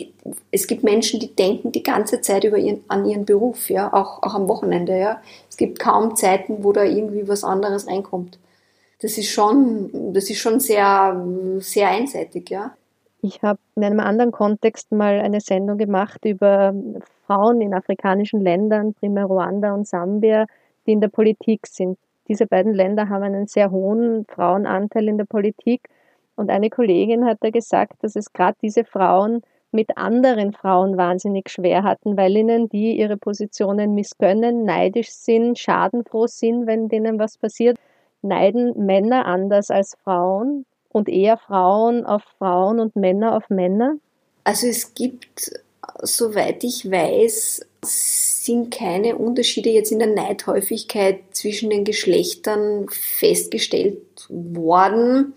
Es 0.50 0.66
gibt 0.66 0.85
Menschen, 0.85 1.20
die 1.20 1.35
denken 1.35 1.72
die 1.72 1.83
ganze 1.83 2.20
Zeit 2.20 2.44
über 2.44 2.59
ihren, 2.59 2.85
an 2.88 3.07
ihren 3.07 3.24
Beruf, 3.24 3.70
ja, 3.70 3.90
auch, 3.94 4.22
auch 4.22 4.35
am 4.35 4.46
Wochenende, 4.46 4.98
ja. 4.98 5.22
Es 5.48 5.57
gibt 5.57 5.79
kaum 5.79 6.16
Zeiten, 6.16 6.62
wo 6.62 6.72
da 6.72 6.85
irgendwie 6.85 7.26
was 7.29 7.44
anderes 7.44 7.87
reinkommt. 7.87 8.38
Das 9.00 9.16
ist 9.16 9.31
schon, 9.31 10.12
das 10.12 10.29
ist 10.29 10.38
schon 10.38 10.61
sehr, 10.61 11.24
sehr 11.61 11.88
einseitig, 11.88 12.50
ja. 12.50 12.74
Ich 13.22 13.42
habe 13.42 13.59
in 13.74 13.85
einem 13.85 14.00
anderen 14.00 14.33
Kontext 14.33 14.92
mal 14.92 15.18
eine 15.20 15.40
Sendung 15.40 15.79
gemacht 15.79 16.26
über 16.26 16.74
Frauen 17.26 17.62
in 17.62 17.72
afrikanischen 17.72 18.42
Ländern, 18.42 18.92
primär 18.92 19.24
Ruanda 19.24 19.72
und 19.72 19.88
Sambia, 19.88 20.44
die 20.87 20.92
in 20.92 21.00
der 21.00 21.09
Politik 21.09 21.66
sind. 21.66 21.96
Diese 22.28 22.46
beiden 22.46 22.74
Länder 22.74 23.08
haben 23.08 23.22
einen 23.22 23.46
sehr 23.46 23.70
hohen 23.70 24.26
Frauenanteil 24.26 25.08
in 25.08 25.18
der 25.18 25.24
Politik. 25.24 25.88
Und 26.34 26.50
eine 26.50 26.70
Kollegin 26.70 27.24
hat 27.24 27.38
da 27.40 27.50
gesagt, 27.50 28.02
dass 28.02 28.16
es 28.16 28.32
gerade 28.32 28.56
diese 28.62 28.84
Frauen 28.84 29.42
mit 29.72 29.96
anderen 29.96 30.52
Frauen 30.52 30.96
wahnsinnig 30.96 31.50
schwer 31.50 31.82
hatten, 31.82 32.16
weil 32.16 32.36
ihnen 32.36 32.68
die 32.68 32.96
ihre 32.98 33.16
Positionen 33.16 33.94
missgönnen, 33.94 34.64
neidisch 34.64 35.10
sind, 35.10 35.58
schadenfroh 35.58 36.26
sind, 36.26 36.66
wenn 36.66 36.88
denen 36.88 37.18
was 37.18 37.38
passiert, 37.38 37.78
neiden 38.22 38.86
Männer 38.86 39.26
anders 39.26 39.70
als 39.70 39.96
Frauen 40.02 40.66
und 40.88 41.08
eher 41.08 41.36
Frauen 41.36 42.04
auf 42.06 42.22
Frauen 42.38 42.80
und 42.80 42.96
Männer 42.96 43.36
auf 43.36 43.48
Männer? 43.50 43.96
Also 44.44 44.66
es 44.66 44.94
gibt, 44.94 45.52
soweit 46.02 46.64
ich 46.64 46.90
weiß, 46.90 47.66
sind 48.46 48.72
keine 48.72 49.16
Unterschiede 49.16 49.70
jetzt 49.70 49.92
in 49.92 49.98
der 49.98 50.09
Neidhäufigkeit 50.09 51.20
zwischen 51.32 51.70
den 51.70 51.85
Geschlechtern 51.85 52.87
festgestellt 52.88 54.26
worden. 54.28 55.35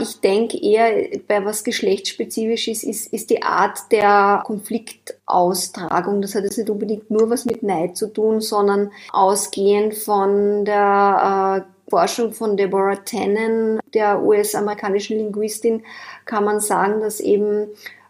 Ich 0.00 0.20
denke 0.20 0.58
eher, 0.58 1.20
bei 1.28 1.44
was 1.44 1.62
geschlechtsspezifisch 1.62 2.68
ist, 2.68 2.84
ist, 2.84 3.12
ist 3.12 3.28
die 3.28 3.42
Art 3.42 3.78
der 3.92 4.42
Konfliktaustragung. 4.46 6.22
Das 6.22 6.34
hat 6.34 6.44
jetzt 6.44 6.56
nicht 6.56 6.70
unbedingt 6.70 7.10
nur 7.10 7.28
was 7.28 7.44
mit 7.44 7.62
Neid 7.62 7.96
zu 7.96 8.06
tun, 8.06 8.40
sondern 8.40 8.92
ausgehend 9.12 9.94
von 9.94 10.64
der 10.64 11.66
äh, 11.66 11.90
Forschung 11.90 12.32
von 12.32 12.56
Deborah 12.56 13.04
Tannen, 13.04 13.80
der 13.92 14.22
US-amerikanischen 14.22 15.18
Linguistin, 15.18 15.82
kann 16.24 16.44
man 16.44 16.60
sagen, 16.60 17.00
dass 17.00 17.20
eben 17.20 17.66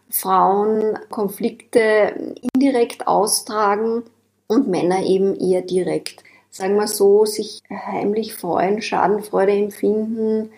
Frauen 0.09 0.97
Konflikte 1.09 2.35
indirekt 2.53 3.07
austragen 3.07 4.03
und 4.51 4.67
Männer 4.67 5.03
eben 5.03 5.35
eher 5.39 5.61
direkt. 5.61 6.23
Sagen 6.49 6.75
wir 6.75 6.87
so, 6.87 7.25
sich 7.25 7.61
heimlich 7.69 8.35
freuen, 8.35 8.81
Schadenfreude 8.81 9.53
empfinden. 9.53 10.51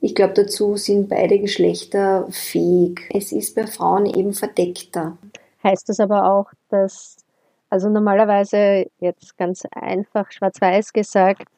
Ich 0.00 0.14
glaube, 0.14 0.34
dazu 0.34 0.76
sind 0.76 1.08
beide 1.08 1.40
Geschlechter 1.40 2.26
fähig. 2.30 3.00
Es 3.12 3.32
ist 3.32 3.56
bei 3.56 3.66
Frauen 3.66 4.06
eben 4.06 4.32
verdeckter. 4.32 5.18
Heißt 5.64 5.88
das 5.88 5.98
aber 5.98 6.30
auch, 6.30 6.46
dass, 6.70 7.16
also 7.70 7.88
normalerweise 7.88 8.86
jetzt 9.00 9.36
ganz 9.36 9.64
einfach 9.72 10.30
schwarz-weiß 10.30 10.92
gesagt, 10.92 11.48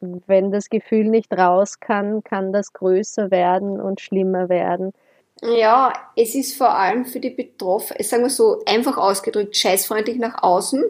wenn 0.00 0.50
das 0.50 0.70
Gefühl 0.70 1.04
nicht 1.04 1.32
raus 1.32 1.80
kann, 1.80 2.22
kann 2.24 2.52
das 2.52 2.72
größer 2.72 3.30
werden 3.30 3.80
und 3.80 4.00
schlimmer 4.00 4.48
werden. 4.48 4.92
Ja, 5.42 5.92
es 6.16 6.34
ist 6.34 6.56
vor 6.56 6.74
allem 6.74 7.04
für 7.04 7.20
die 7.20 7.30
Betroffenen, 7.30 8.02
sagen 8.02 8.22
wir 8.22 8.30
so 8.30 8.62
einfach 8.64 8.96
ausgedrückt, 8.96 9.54
scheißfreundlich 9.56 10.16
nach 10.16 10.42
außen 10.42 10.82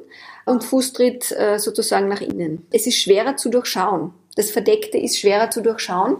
und 0.45 0.65
Fußtritt 0.65 1.33
äh, 1.33 1.59
sozusagen 1.59 2.07
nach 2.07 2.21
innen. 2.21 2.67
Es 2.71 2.87
ist 2.87 2.99
schwerer 2.99 3.37
zu 3.37 3.51
durchschauen. 3.51 4.15
Das 4.37 4.53
Verdeckte 4.53 4.99
ist 4.99 5.19
schwerer 5.19 5.51
zu 5.51 5.63
durchschauen. 5.63 6.19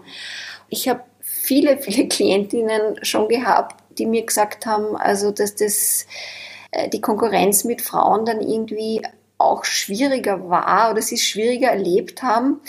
Ich 0.69 0.89
habe 0.89 1.05
viele, 1.21 1.79
viele 1.83 2.09
Klientinnen 2.09 3.05
schon 3.05 3.29
gehabt, 3.29 3.81
die 3.97 4.07
mir 4.07 4.27
gesagt 4.27 4.67
haben, 4.67 4.97
also 4.97 5.31
dass 5.31 5.55
das 5.55 6.07
äh, 6.73 6.89
die 6.89 7.01
Konkurrenz 7.01 7.63
mit 7.63 7.81
Frauen 7.81 8.25
dann 8.25 8.41
irgendwie 8.41 9.03
auch 9.39 9.65
schwieriger 9.65 10.49
war 10.49 10.91
oder 10.91 11.03
sie 11.03 11.15
es 11.15 11.23
schwieriger 11.23 11.69
erlebt 11.69 12.23
haben 12.23 12.61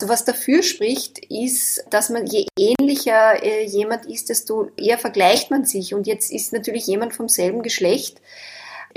was 0.00 0.24
dafür 0.24 0.62
spricht, 0.62 1.18
ist, 1.30 1.84
dass 1.90 2.10
man 2.10 2.26
je 2.26 2.46
ähnlicher 2.58 3.42
äh, 3.42 3.64
jemand 3.64 4.06
ist, 4.06 4.28
desto 4.28 4.70
eher 4.76 4.98
vergleicht 4.98 5.50
man 5.50 5.64
sich. 5.64 5.94
Und 5.94 6.06
jetzt 6.06 6.30
ist 6.30 6.52
natürlich 6.52 6.86
jemand 6.86 7.14
vom 7.14 7.28
selben 7.28 7.62
Geschlecht, 7.62 8.20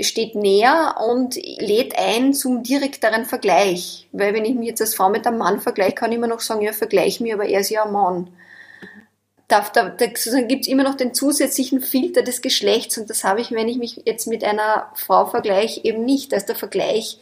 steht 0.00 0.34
näher 0.34 0.96
und 1.08 1.36
lädt 1.36 1.98
ein 1.98 2.32
zum 2.34 2.62
direkteren 2.62 3.24
Vergleich. 3.24 4.08
Weil 4.12 4.34
wenn 4.34 4.44
ich 4.44 4.54
mich 4.54 4.68
jetzt 4.68 4.80
als 4.80 4.94
Frau 4.94 5.08
mit 5.08 5.26
einem 5.26 5.38
Mann 5.38 5.60
vergleiche, 5.60 5.94
kann 5.94 6.12
ich 6.12 6.18
immer 6.18 6.26
noch 6.26 6.40
sagen, 6.40 6.62
ja, 6.62 6.72
vergleich 6.72 7.20
mich, 7.20 7.32
aber 7.32 7.46
er 7.46 7.60
ist 7.60 7.70
ja 7.70 7.84
ein 7.84 7.92
Mann. 7.92 8.28
Da, 9.48 9.66
da, 9.72 9.88
da 9.88 10.06
gibt 10.06 10.62
es 10.62 10.68
immer 10.68 10.84
noch 10.84 10.94
den 10.94 11.12
zusätzlichen 11.12 11.80
Filter 11.80 12.22
des 12.22 12.40
Geschlechts 12.40 12.98
und 12.98 13.10
das 13.10 13.24
habe 13.24 13.40
ich, 13.40 13.50
wenn 13.50 13.68
ich 13.68 13.78
mich 13.78 14.00
jetzt 14.04 14.28
mit 14.28 14.44
einer 14.44 14.92
Frau 14.94 15.26
vergleiche, 15.26 15.82
eben 15.82 16.04
nicht. 16.04 16.32
Da 16.32 16.36
ist 16.36 16.48
der 16.48 16.56
Vergleich 16.56 17.18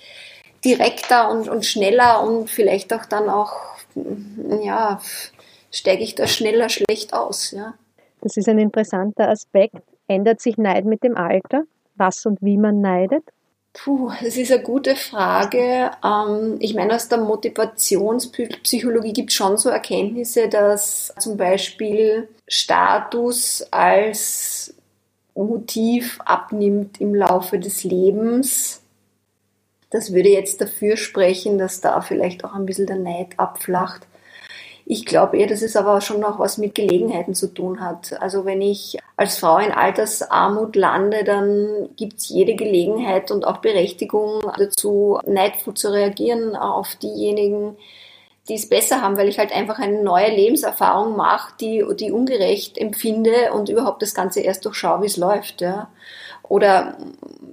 direkter 0.65 1.31
und, 1.31 1.49
und 1.49 1.65
schneller 1.65 2.23
und 2.23 2.51
vielleicht 2.51 2.93
auch 2.93 3.05
dann 3.05 3.29
auch, 3.29 3.53
ja, 4.63 5.01
steige 5.71 6.03
ich 6.03 6.15
da 6.15 6.27
schneller 6.27 6.69
schlecht 6.69 7.13
aus, 7.13 7.51
ja. 7.51 7.75
Das 8.21 8.37
ist 8.37 8.49
ein 8.49 8.59
interessanter 8.59 9.29
Aspekt. 9.29 9.83
Ändert 10.09 10.41
sich 10.41 10.59
Neid 10.59 10.85
mit 10.85 11.05
dem 11.05 11.17
Alter? 11.17 11.65
Was 11.95 12.27
und 12.27 12.43
wie 12.43 12.57
man 12.57 12.81
neidet? 12.81 13.23
Puh, 13.75 14.11
das 14.21 14.37
ist 14.37 14.51
eine 14.51 14.63
gute 14.63 14.97
Frage. 14.97 15.93
Ähm, 16.05 16.57
ich 16.59 16.75
meine, 16.75 16.95
aus 16.95 17.09
der 17.09 17.19
Motivationspsychologie 17.19 19.13
gibt 19.13 19.31
es 19.31 19.37
schon 19.37 19.57
so 19.57 19.69
Erkenntnisse, 19.69 20.49
dass 20.49 21.15
zum 21.19 21.37
Beispiel 21.37 22.29
Status 22.49 23.65
als 23.71 24.75
Motiv 25.35 26.19
abnimmt 26.25 27.01
im 27.01 27.15
Laufe 27.15 27.61
des 27.61 27.85
Lebens 27.85 28.83
das 29.91 30.13
würde 30.13 30.29
jetzt 30.29 30.61
dafür 30.61 30.97
sprechen, 30.97 31.59
dass 31.59 31.81
da 31.81 32.01
vielleicht 32.01 32.45
auch 32.45 32.55
ein 32.55 32.67
bisschen 32.67 32.87
der 32.87 32.97
Neid 32.97 33.39
abflacht. 33.39 34.07
Ich 34.91 35.05
glaube 35.05 35.37
eher, 35.37 35.47
dass 35.47 35.61
es 35.61 35.77
aber 35.77 36.01
schon 36.01 36.21
noch 36.21 36.39
was 36.39 36.57
mit 36.57 36.75
Gelegenheiten 36.75 37.35
zu 37.35 37.53
tun 37.53 37.81
hat. 37.81 38.19
Also 38.23 38.47
wenn 38.47 38.63
ich 38.63 38.97
als 39.19 39.37
Frau 39.37 39.59
in 39.59 39.71
Altersarmut 39.71 40.77
lande, 40.77 41.25
dann 41.25 41.91
gibt 41.97 42.21
es 42.21 42.31
jede 42.31 42.55
Gelegenheit 42.55 43.31
und 43.31 43.47
auch 43.47 43.59
Berechtigung 43.59 44.41
dazu, 44.57 45.19
neidvoll 45.27 45.75
zu 45.75 45.93
reagieren 45.93 46.57
auf 46.57 46.97
diejenigen, 46.97 47.77
die 48.49 48.55
es 48.55 48.69
besser 48.69 49.03
haben, 49.03 49.19
weil 49.19 49.29
ich 49.29 49.39
halt 49.39 49.53
einfach 49.55 49.79
eine 49.79 50.03
neue 50.03 50.35
Lebenserfahrung 50.35 51.17
mache, 51.17 51.53
die, 51.61 51.85
die 51.99 52.11
ungerecht 52.11 52.79
empfinde 52.79 53.53
und 53.53 53.69
überhaupt 53.69 54.01
das 54.01 54.15
Ganze 54.15 54.41
erst 54.41 54.65
durchschaue, 54.65 55.03
wie 55.03 55.07
es 55.07 55.19
läuft. 55.19 55.61
Ja. 55.61 55.91
Oder, 56.49 56.97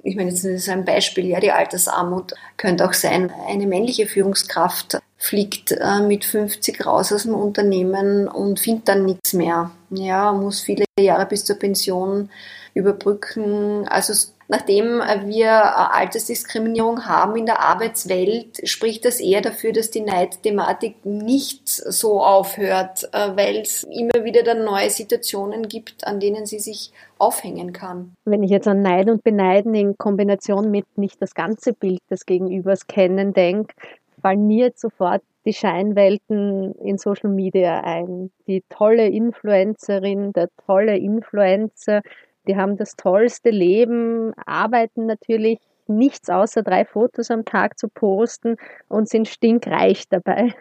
ich 0.04 0.16
meine, 0.16 0.30
jetzt 0.30 0.44
ist 0.46 0.70
ein 0.70 0.86
Beispiel, 0.86 1.26
ja, 1.26 1.40
die 1.40 1.52
Altersarmut 1.52 2.34
könnte 2.58 2.86
auch 2.88 2.94
sein, 2.94 3.32
eine 3.48 3.68
männliche 3.68 4.08
Führungskraft 4.08 5.00
fliegt 5.18 5.72
äh, 5.72 6.02
mit 6.02 6.26
50 6.26 6.86
raus 6.86 7.12
aus 7.12 7.24
dem 7.24 7.34
Unternehmen 7.34 8.28
und 8.28 8.60
findet 8.60 8.88
dann 8.90 9.06
nichts 9.06 9.34
mehr. 9.34 9.72
Ja, 9.90 10.34
muss 10.34 10.62
viele 10.62 10.86
Jahre 11.00 11.26
bis 11.26 11.46
zur 11.46 11.58
Pension 11.58 12.30
überbrücken. 12.74 13.88
Also 13.88 14.14
Nachdem 14.48 15.00
wir 15.26 15.94
Altersdiskriminierung 15.94 17.06
haben 17.06 17.36
in 17.36 17.46
der 17.46 17.60
Arbeitswelt, 17.60 18.68
spricht 18.68 19.06
das 19.06 19.20
eher 19.20 19.42
dafür, 19.42 19.72
dass 19.74 19.90
die 19.90 20.02
Neidthematik 20.02 21.04
nicht 21.04 21.68
so 21.68 22.22
aufhört, 22.22 23.10
äh, 23.12 23.36
weil 23.36 23.58
es 23.58 23.84
immer 23.84 24.24
wieder 24.24 24.44
dann 24.44 24.64
neue 24.64 24.90
Situationen 24.90 25.68
gibt, 25.68 26.06
an 26.06 26.20
denen 26.20 26.46
sie 26.46 26.60
sich 26.60 26.92
aufhängen 27.18 27.74
kann. 27.74 28.16
Wenn 28.26 28.44
ich 28.44 28.52
jetzt 28.52 28.68
an 28.68 28.82
Neid 28.82 29.10
und 29.10 29.24
Beneiden 29.24 29.74
in 29.74 29.98
Kombination 29.98 30.70
mit 30.70 30.86
nicht 30.98 31.22
das 31.22 31.34
ganze 31.34 31.74
Bild 31.74 32.02
des 32.12 32.26
Gegenübers 32.26 32.88
kennen 32.88 33.34
denke, 33.34 33.74
fallen 34.22 34.48
mir 34.48 34.72
sofort 34.76 35.22
die 35.46 35.54
Scheinwelten 35.54 36.74
in 36.76 36.98
Social 36.98 37.30
Media 37.30 37.82
ein. 37.82 38.32
Die 38.48 38.64
tolle 38.70 39.08
Influencerin, 39.08 40.34
der 40.34 40.50
tolle 40.66 40.98
Influencer, 40.98 42.02
die 42.48 42.56
haben 42.56 42.78
das 42.78 42.96
tollste 42.96 43.50
Leben, 43.50 44.34
arbeiten 44.46 45.06
natürlich 45.06 45.60
nichts 45.88 46.30
außer 46.30 46.64
drei 46.64 46.86
Fotos 46.86 47.30
am 47.32 47.46
Tag 47.46 47.78
zu 47.78 47.88
posten 47.90 48.58
und 48.88 49.08
sind 49.10 49.28
stinkreich 49.28 50.10
dabei. 50.10 50.54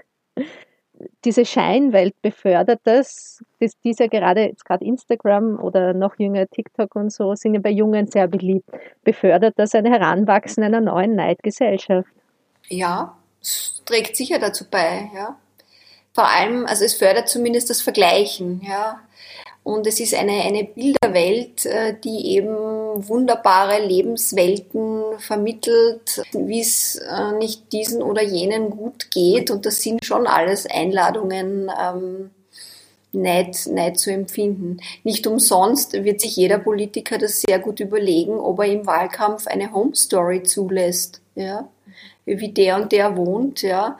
diese 1.24 1.44
Scheinwelt 1.44 2.20
befördert 2.22 2.80
das, 2.84 3.42
das 3.60 3.72
dieser 3.80 4.08
gerade, 4.08 4.42
jetzt 4.42 4.64
gerade 4.64 4.84
Instagram 4.84 5.58
oder 5.58 5.94
noch 5.94 6.18
jünger 6.18 6.46
TikTok 6.46 6.94
und 6.94 7.12
so, 7.12 7.34
sind 7.34 7.54
ja 7.54 7.60
bei 7.60 7.70
Jungen 7.70 8.06
sehr 8.06 8.28
beliebt, 8.28 8.68
befördert 9.02 9.54
das 9.56 9.74
ein 9.74 9.86
Heranwachsen 9.86 10.62
einer 10.62 10.80
neuen 10.80 11.14
Neidgesellschaft. 11.14 12.08
Ja, 12.68 13.16
es 13.40 13.82
trägt 13.84 14.16
sicher 14.16 14.38
dazu 14.38 14.64
bei, 14.70 15.10
ja. 15.14 15.36
Vor 16.12 16.28
allem, 16.28 16.64
also 16.66 16.84
es 16.84 16.94
fördert 16.94 17.28
zumindest 17.28 17.70
das 17.70 17.82
Vergleichen, 17.82 18.62
ja. 18.64 19.00
Und 19.64 19.86
es 19.86 19.98
ist 19.98 20.14
eine, 20.14 20.42
eine 20.42 20.64
Bilderwelt, 20.64 21.64
äh, 21.64 21.94
die 22.04 22.36
eben 22.36 22.54
wunderbare 23.08 23.84
Lebenswelten 23.84 25.18
vermittelt, 25.18 26.22
wie 26.32 26.60
es 26.60 26.96
äh, 26.96 27.32
nicht 27.32 27.72
diesen 27.72 28.02
oder 28.02 28.22
jenen 28.22 28.68
gut 28.68 29.10
geht. 29.10 29.50
Und 29.50 29.64
das 29.64 29.80
sind 29.80 30.04
schon 30.04 30.26
alles 30.26 30.66
Einladungen, 30.66 31.70
ähm, 31.82 32.30
Neid, 33.12 33.66
Neid 33.70 33.98
zu 33.98 34.12
empfinden. 34.12 34.78
Nicht 35.02 35.26
umsonst 35.26 35.94
wird 35.94 36.20
sich 36.20 36.36
jeder 36.36 36.58
Politiker 36.58 37.16
das 37.16 37.40
sehr 37.40 37.58
gut 37.58 37.80
überlegen, 37.80 38.38
ob 38.38 38.58
er 38.58 38.66
im 38.66 38.86
Wahlkampf 38.86 39.46
eine 39.46 39.72
Home 39.72 39.94
Story 39.94 40.42
zulässt. 40.42 41.22
Ja? 41.36 41.68
wie 42.26 42.52
der 42.52 42.76
und 42.76 42.92
der 42.92 43.16
wohnt, 43.16 43.62
ja. 43.62 43.98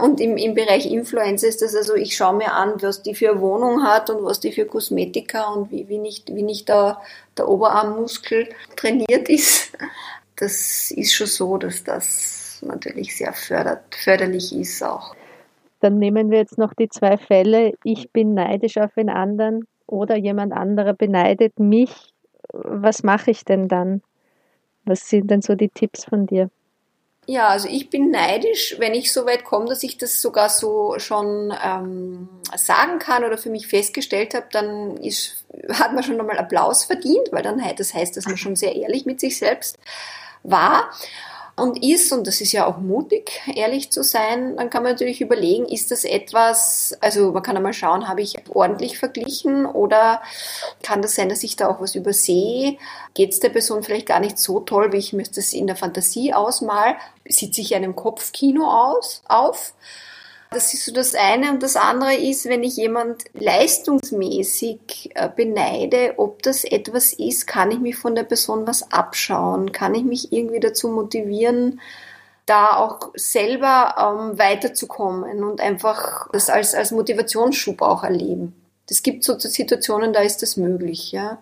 Und 0.00 0.20
im, 0.20 0.36
im 0.36 0.54
Bereich 0.54 0.86
Influencer 0.90 1.48
ist 1.48 1.60
das 1.60 1.74
also, 1.74 1.94
ich 1.94 2.16
schaue 2.16 2.36
mir 2.36 2.52
an, 2.52 2.74
was 2.80 3.02
die 3.02 3.14
für 3.14 3.40
Wohnung 3.40 3.82
hat 3.82 4.08
und 4.08 4.24
was 4.24 4.38
die 4.38 4.52
für 4.52 4.66
Kosmetika 4.66 5.52
und 5.52 5.72
wie, 5.72 5.88
wie 5.88 5.98
nicht, 5.98 6.32
wie 6.32 6.42
nicht 6.42 6.68
der, 6.68 7.00
der 7.36 7.48
Oberarmmuskel 7.48 8.48
trainiert 8.76 9.28
ist. 9.28 9.76
Das 10.36 10.92
ist 10.92 11.14
schon 11.14 11.26
so, 11.26 11.58
dass 11.58 11.82
das 11.82 12.60
natürlich 12.62 13.16
sehr 13.16 13.32
fördert, 13.32 13.94
förderlich 13.94 14.54
ist 14.54 14.82
auch. 14.82 15.14
Dann 15.80 15.98
nehmen 15.98 16.30
wir 16.30 16.38
jetzt 16.38 16.56
noch 16.56 16.72
die 16.74 16.88
zwei 16.88 17.16
Fälle. 17.16 17.74
Ich 17.82 18.10
bin 18.10 18.34
neidisch 18.34 18.78
auf 18.78 18.94
den 18.94 19.10
anderen 19.10 19.66
oder 19.86 20.16
jemand 20.16 20.52
anderer 20.52 20.94
beneidet 20.94 21.58
mich. 21.58 22.12
Was 22.52 23.02
mache 23.02 23.32
ich 23.32 23.44
denn 23.44 23.68
dann? 23.68 24.02
Was 24.84 25.08
sind 25.08 25.30
denn 25.30 25.42
so 25.42 25.56
die 25.56 25.68
Tipps 25.68 26.04
von 26.04 26.26
dir? 26.26 26.48
Ja, 27.26 27.48
also 27.48 27.68
ich 27.68 27.88
bin 27.90 28.10
neidisch, 28.10 28.76
wenn 28.78 28.94
ich 28.94 29.12
so 29.12 29.24
weit 29.24 29.44
komme, 29.44 29.66
dass 29.66 29.82
ich 29.82 29.96
das 29.96 30.20
sogar 30.20 30.50
so 30.50 30.98
schon 30.98 31.54
ähm, 31.64 32.28
sagen 32.56 32.98
kann 32.98 33.24
oder 33.24 33.38
für 33.38 33.50
mich 33.50 33.66
festgestellt 33.66 34.34
habe, 34.34 34.46
dann 34.52 34.96
ist, 34.98 35.44
hat 35.72 35.94
man 35.94 36.02
schon 36.02 36.16
nochmal 36.16 36.38
Applaus 36.38 36.84
verdient, 36.84 37.28
weil 37.32 37.42
dann 37.42 37.62
das 37.76 37.94
heißt, 37.94 38.16
dass 38.16 38.26
man 38.26 38.36
schon 38.36 38.56
sehr 38.56 38.76
ehrlich 38.76 39.06
mit 39.06 39.20
sich 39.20 39.38
selbst 39.38 39.78
war 40.42 40.90
und 41.56 41.84
ist, 41.84 42.12
und 42.12 42.26
das 42.26 42.40
ist 42.40 42.52
ja 42.52 42.66
auch 42.66 42.78
mutig, 42.78 43.40
ehrlich 43.54 43.92
zu 43.92 44.02
sein, 44.02 44.56
dann 44.56 44.70
kann 44.70 44.82
man 44.82 44.92
natürlich 44.92 45.20
überlegen, 45.20 45.66
ist 45.66 45.92
das 45.92 46.04
etwas, 46.04 46.96
also 47.00 47.30
man 47.30 47.44
kann 47.44 47.56
einmal 47.56 47.72
schauen, 47.72 48.08
habe 48.08 48.22
ich 48.22 48.34
ordentlich 48.48 48.98
verglichen 48.98 49.64
oder 49.64 50.20
kann 50.82 51.00
das 51.00 51.14
sein, 51.14 51.28
dass 51.28 51.44
ich 51.44 51.54
da 51.54 51.68
auch 51.68 51.80
was 51.80 51.94
übersehe? 51.94 52.76
Geht 53.14 53.32
es 53.32 53.40
der 53.40 53.50
Person 53.50 53.84
vielleicht 53.84 54.06
gar 54.06 54.20
nicht 54.20 54.38
so 54.38 54.60
toll, 54.60 54.92
wie 54.92 54.98
ich 54.98 55.12
mir 55.12 55.24
das 55.24 55.52
in 55.52 55.68
der 55.68 55.76
Fantasie 55.76 56.34
ausmal? 56.34 56.96
Sieht 57.28 57.54
sich 57.54 57.74
einem 57.74 57.94
Kopfkino 57.94 58.66
aus, 58.66 59.22
auf? 59.28 59.74
Das 60.54 60.72
ist 60.72 60.84
so 60.84 60.92
das 60.92 61.14
eine. 61.14 61.50
Und 61.50 61.62
das 61.62 61.74
andere 61.74 62.14
ist, 62.14 62.44
wenn 62.46 62.62
ich 62.62 62.76
jemand 62.76 63.24
leistungsmäßig 63.34 65.10
äh, 65.14 65.28
beneide, 65.34 66.14
ob 66.16 66.42
das 66.42 66.64
etwas 66.64 67.12
ist, 67.12 67.46
kann 67.46 67.72
ich 67.72 67.80
mich 67.80 67.96
von 67.96 68.14
der 68.14 68.22
Person 68.22 68.66
was 68.66 68.92
abschauen? 68.92 69.72
Kann 69.72 69.94
ich 69.94 70.04
mich 70.04 70.32
irgendwie 70.32 70.60
dazu 70.60 70.88
motivieren, 70.88 71.80
da 72.46 72.76
auch 72.76 73.10
selber 73.16 73.96
ähm, 73.98 74.38
weiterzukommen 74.38 75.42
und 75.42 75.60
einfach 75.60 76.28
das 76.32 76.48
als, 76.48 76.74
als 76.74 76.92
Motivationsschub 76.92 77.82
auch 77.82 78.04
erleben? 78.04 78.54
Es 78.88 79.02
gibt 79.02 79.24
so 79.24 79.36
Situationen, 79.38 80.12
da 80.12 80.20
ist 80.20 80.42
das 80.42 80.56
möglich, 80.56 81.10
ja 81.10 81.38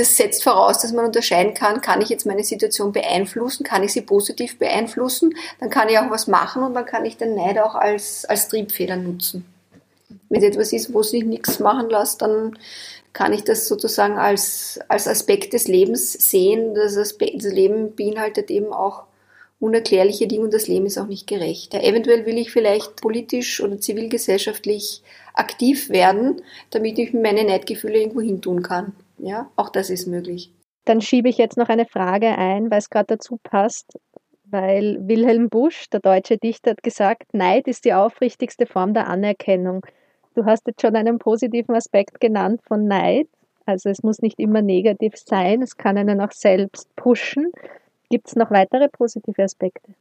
das 0.00 0.16
setzt 0.16 0.42
voraus, 0.42 0.78
dass 0.78 0.92
man 0.92 1.04
unterscheiden 1.04 1.54
kann, 1.54 1.80
kann 1.80 2.00
ich 2.00 2.08
jetzt 2.08 2.26
meine 2.26 2.42
Situation 2.42 2.92
beeinflussen, 2.92 3.64
kann 3.64 3.82
ich 3.82 3.92
sie 3.92 4.02
positiv 4.02 4.58
beeinflussen, 4.58 5.34
dann 5.60 5.70
kann 5.70 5.88
ich 5.88 5.98
auch 5.98 6.10
was 6.10 6.26
machen 6.26 6.62
und 6.62 6.74
dann 6.74 6.86
kann 6.86 7.04
ich 7.04 7.16
den 7.16 7.34
Neid 7.34 7.58
auch 7.58 7.74
als, 7.74 8.24
als 8.24 8.48
Triebfeder 8.48 8.96
nutzen. 8.96 9.44
Wenn 10.28 10.42
es 10.42 10.48
etwas 10.48 10.72
ist, 10.72 10.92
wo 10.94 11.02
sich 11.02 11.24
nichts 11.24 11.60
machen 11.60 11.90
lässt, 11.90 12.22
dann 12.22 12.58
kann 13.12 13.32
ich 13.32 13.44
das 13.44 13.66
sozusagen 13.66 14.18
als, 14.18 14.80
als 14.88 15.06
Aspekt 15.08 15.52
des 15.52 15.68
Lebens 15.68 16.12
sehen. 16.12 16.74
Das, 16.74 16.96
Aspekt, 16.96 17.44
das 17.44 17.52
Leben 17.52 17.94
beinhaltet 17.94 18.50
eben 18.50 18.72
auch 18.72 19.04
unerklärliche 19.58 20.26
Dinge 20.26 20.44
und 20.44 20.54
das 20.54 20.68
Leben 20.68 20.86
ist 20.86 20.98
auch 20.98 21.06
nicht 21.06 21.26
gerecht. 21.26 21.74
Ja, 21.74 21.80
eventuell 21.80 22.24
will 22.24 22.38
ich 22.38 22.50
vielleicht 22.50 22.96
politisch 22.96 23.60
oder 23.60 23.78
zivilgesellschaftlich 23.78 25.02
aktiv 25.34 25.90
werden, 25.90 26.40
damit 26.70 26.98
ich 26.98 27.12
meine 27.12 27.44
Neidgefühle 27.44 27.98
irgendwo 27.98 28.20
hin 28.20 28.40
tun 28.40 28.62
kann. 28.62 28.94
Ja, 29.22 29.50
auch 29.56 29.68
das 29.68 29.90
ist 29.90 30.06
möglich. 30.06 30.52
Dann 30.84 31.00
schiebe 31.00 31.28
ich 31.28 31.38
jetzt 31.38 31.56
noch 31.56 31.68
eine 31.68 31.86
Frage 31.86 32.38
ein, 32.38 32.70
weil 32.70 32.78
es 32.78 32.90
gerade 32.90 33.16
dazu 33.16 33.38
passt, 33.42 33.98
weil 34.44 34.98
Wilhelm 35.06 35.48
Busch, 35.48 35.88
der 35.90 36.00
deutsche 36.00 36.38
Dichter, 36.38 36.72
hat 36.72 36.82
gesagt, 36.82 37.34
Neid 37.34 37.68
ist 37.68 37.84
die 37.84 37.92
aufrichtigste 37.92 38.66
Form 38.66 38.94
der 38.94 39.06
Anerkennung. 39.08 39.84
Du 40.34 40.44
hast 40.44 40.66
jetzt 40.66 40.80
schon 40.80 40.96
einen 40.96 41.18
positiven 41.18 41.74
Aspekt 41.74 42.20
genannt 42.20 42.62
von 42.66 42.86
Neid. 42.86 43.28
Also 43.66 43.90
es 43.90 44.02
muss 44.02 44.20
nicht 44.20 44.40
immer 44.40 44.62
negativ 44.62 45.14
sein, 45.16 45.62
es 45.62 45.76
kann 45.76 45.98
einen 45.98 46.20
auch 46.20 46.32
selbst 46.32 46.94
pushen. 46.96 47.52
Gibt 48.08 48.26
es 48.26 48.36
noch 48.36 48.50
weitere 48.50 48.88
positive 48.88 49.42
Aspekte? 49.42 49.94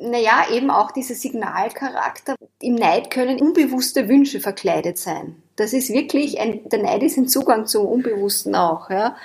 Naja, 0.00 0.46
eben 0.52 0.70
auch 0.70 0.90
dieser 0.90 1.14
Signalcharakter. 1.14 2.34
Im 2.60 2.74
Neid 2.74 3.10
können 3.10 3.40
unbewusste 3.40 4.08
Wünsche 4.08 4.40
verkleidet 4.40 4.98
sein. 4.98 5.36
Das 5.56 5.72
ist 5.72 5.90
wirklich, 5.90 6.40
ein, 6.40 6.68
der 6.68 6.82
Neid 6.82 7.04
ist 7.04 7.16
ein 7.16 7.28
Zugang 7.28 7.66
zum 7.66 7.86
Unbewussten 7.86 8.56
auch. 8.56 8.90
Ja. 8.90 9.16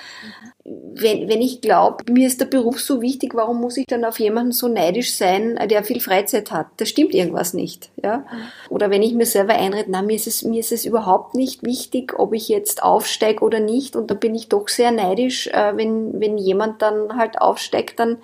Wenn, 0.64 1.28
wenn 1.28 1.42
ich 1.42 1.60
glaube, 1.60 2.04
mir 2.12 2.28
ist 2.28 2.40
der 2.40 2.46
Beruf 2.46 2.80
so 2.80 3.02
wichtig, 3.02 3.34
warum 3.34 3.60
muss 3.60 3.76
ich 3.76 3.86
dann 3.86 4.04
auf 4.04 4.20
jemanden 4.20 4.52
so 4.52 4.68
neidisch 4.68 5.14
sein, 5.14 5.58
der 5.68 5.82
viel 5.82 6.00
Freizeit 6.00 6.52
hat? 6.52 6.68
Da 6.76 6.84
stimmt 6.84 7.14
irgendwas 7.14 7.52
nicht. 7.52 7.90
Ja. 8.00 8.24
Oder 8.68 8.90
wenn 8.90 9.02
ich 9.02 9.14
mir 9.14 9.26
selber 9.26 9.54
einrede, 9.54 9.90
na, 9.90 10.02
mir 10.02 10.14
ist 10.14 10.28
es, 10.28 10.44
mir 10.44 10.60
ist 10.60 10.70
es 10.70 10.84
überhaupt 10.84 11.34
nicht 11.34 11.64
wichtig, 11.64 12.16
ob 12.16 12.32
ich 12.32 12.48
jetzt 12.48 12.84
aufsteige 12.84 13.42
oder 13.42 13.58
nicht. 13.58 13.96
Und 13.96 14.08
da 14.08 14.14
bin 14.14 14.36
ich 14.36 14.48
doch 14.48 14.68
sehr 14.68 14.92
neidisch, 14.92 15.48
äh, 15.48 15.76
wenn, 15.76 16.20
wenn 16.20 16.38
jemand 16.38 16.80
dann 16.80 17.16
halt 17.16 17.40
aufsteigt, 17.40 17.98
dann 17.98 18.18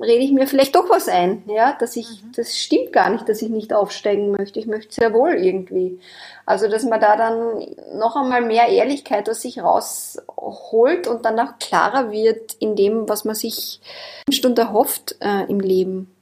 rede 0.00 0.24
ich 0.24 0.32
mir 0.32 0.46
vielleicht 0.46 0.74
doch 0.74 0.90
was 0.90 1.08
ein, 1.08 1.42
ja, 1.46 1.76
dass 1.78 1.96
ich, 1.96 2.06
mhm. 2.06 2.32
das 2.36 2.58
stimmt 2.58 2.92
gar 2.92 3.10
nicht, 3.10 3.28
dass 3.28 3.42
ich 3.42 3.48
nicht 3.48 3.72
aufsteigen 3.72 4.30
möchte. 4.30 4.58
Ich 4.58 4.66
möchte 4.66 4.94
sehr 4.94 5.12
wohl 5.12 5.34
irgendwie. 5.34 5.98
Also, 6.46 6.68
dass 6.68 6.84
man 6.84 7.00
da 7.00 7.16
dann 7.16 7.64
noch 7.94 8.16
einmal 8.16 8.42
mehr 8.42 8.68
Ehrlichkeit 8.68 9.28
aus 9.30 9.42
sich 9.42 9.62
rausholt 9.62 11.06
und 11.06 11.24
dann 11.24 11.38
auch 11.38 11.58
klarer 11.58 12.10
wird 12.10 12.54
in 12.54 12.76
dem, 12.76 13.08
was 13.08 13.24
man 13.24 13.34
sich 13.34 13.80
wünscht 14.26 14.44
und 14.44 14.58
erhofft 14.58 15.16
äh, 15.20 15.44
im 15.48 15.60
Leben. 15.60 16.14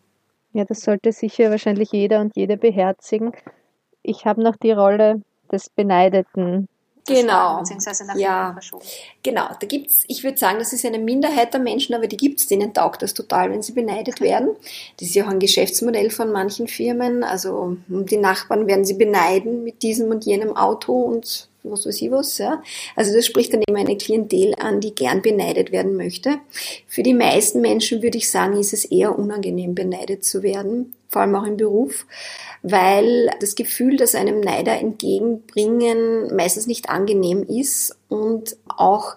Ja, 0.53 0.65
das 0.65 0.81
sollte 0.81 1.13
sicher 1.13 1.51
wahrscheinlich 1.51 1.93
jeder 1.93 2.21
und 2.21 2.37
jede 2.37 2.57
beherzigen. 2.57 3.33
Ich 4.03 4.25
habe 4.25 4.43
noch 4.43 4.57
die 4.57 4.73
Rolle 4.73 5.23
des 5.51 5.71
Beneideten 5.71 6.69
genau. 7.15 7.59
beziehungsweise 7.59 8.07
nach 8.07 8.17
ja. 8.17 8.53
verschoben. 8.53 8.85
Genau, 9.23 9.49
da 9.59 9.67
gibt's, 9.67 10.05
ich 10.09 10.25
würde 10.25 10.39
sagen, 10.39 10.59
das 10.59 10.73
ist 10.73 10.87
eine 10.87 10.99
Minderheit 10.99 11.53
der 11.53 11.61
Menschen, 11.61 11.95
aber 11.95 12.07
die 12.07 12.17
gibt's, 12.17 12.47
denen 12.47 12.73
taugt 12.73 13.03
das 13.03 13.15
total, 13.15 13.51
wenn 13.51 13.63
sie 13.63 13.73
beneidet 13.73 14.21
werden. 14.21 14.51
Das 14.99 15.09
ist 15.09 15.15
ja 15.15 15.27
auch 15.27 15.31
ein 15.31 15.41
Geschäftsmodell 15.41 16.11
von 16.11 16.33
manchen 16.33 16.69
Firmen. 16.69 17.25
Also 17.25 17.77
die 17.89 18.17
Nachbarn 18.17 18.67
werden 18.67 18.85
sie 18.85 18.95
beneiden 18.95 19.65
mit 19.65 19.83
diesem 19.83 20.11
und 20.11 20.25
jenem 20.25 20.57
Auto 20.57 20.95
und 20.95 21.50
was 21.63 21.87
weiß 21.87 22.01
ich 22.01 22.11
was. 22.11 22.39
Ja. 22.39 22.63
Also 22.97 23.15
das 23.15 23.27
spricht 23.27 23.53
dann 23.53 23.63
eben 23.63 23.77
eine 23.77 23.97
Klientel 23.97 24.55
an, 24.59 24.81
die 24.81 24.95
gern 24.95 25.23
beneidet 25.23 25.73
werden 25.73 25.97
möchte. 25.97 26.39
Für 26.87 27.03
die 27.03 27.15
meisten 27.15 27.61
Menschen 27.61 28.03
würde 28.03 28.19
ich 28.19 28.31
sagen, 28.31 28.59
ist 28.59 28.73
es 28.73 28.85
eher 28.85 29.19
unangenehm, 29.19 29.75
beneidet 29.75 30.25
zu 30.25 30.43
werden, 30.43 30.95
vor 31.09 31.23
allem 31.23 31.35
auch 31.35 31.45
im 31.45 31.57
Beruf, 31.57 32.07
weil 32.63 33.31
das 33.41 33.55
Gefühl, 33.55 33.97
das 33.97 34.15
einem 34.15 34.41
Neider 34.41 34.79
entgegenbringen, 34.79 36.35
meistens 36.35 36.67
nicht 36.67 36.89
angenehm 36.89 37.43
ist 37.43 37.97
und 38.09 38.57
auch 38.69 39.17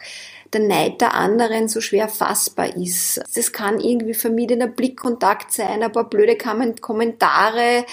der 0.53 0.62
Neid 0.62 1.01
der 1.01 1.15
anderen 1.15 1.67
so 1.67 1.82
schwer 1.82 2.08
fassbar 2.08 2.75
ist. 2.75 3.21
Das 3.36 3.51
kann 3.51 3.79
irgendwie 3.79 4.13
vermiedener 4.13 4.67
Blickkontakt 4.67 5.51
sein, 5.51 5.82
ein 5.82 5.91
paar 5.91 6.10
blöde 6.10 6.38
Kommentare, 6.38 7.86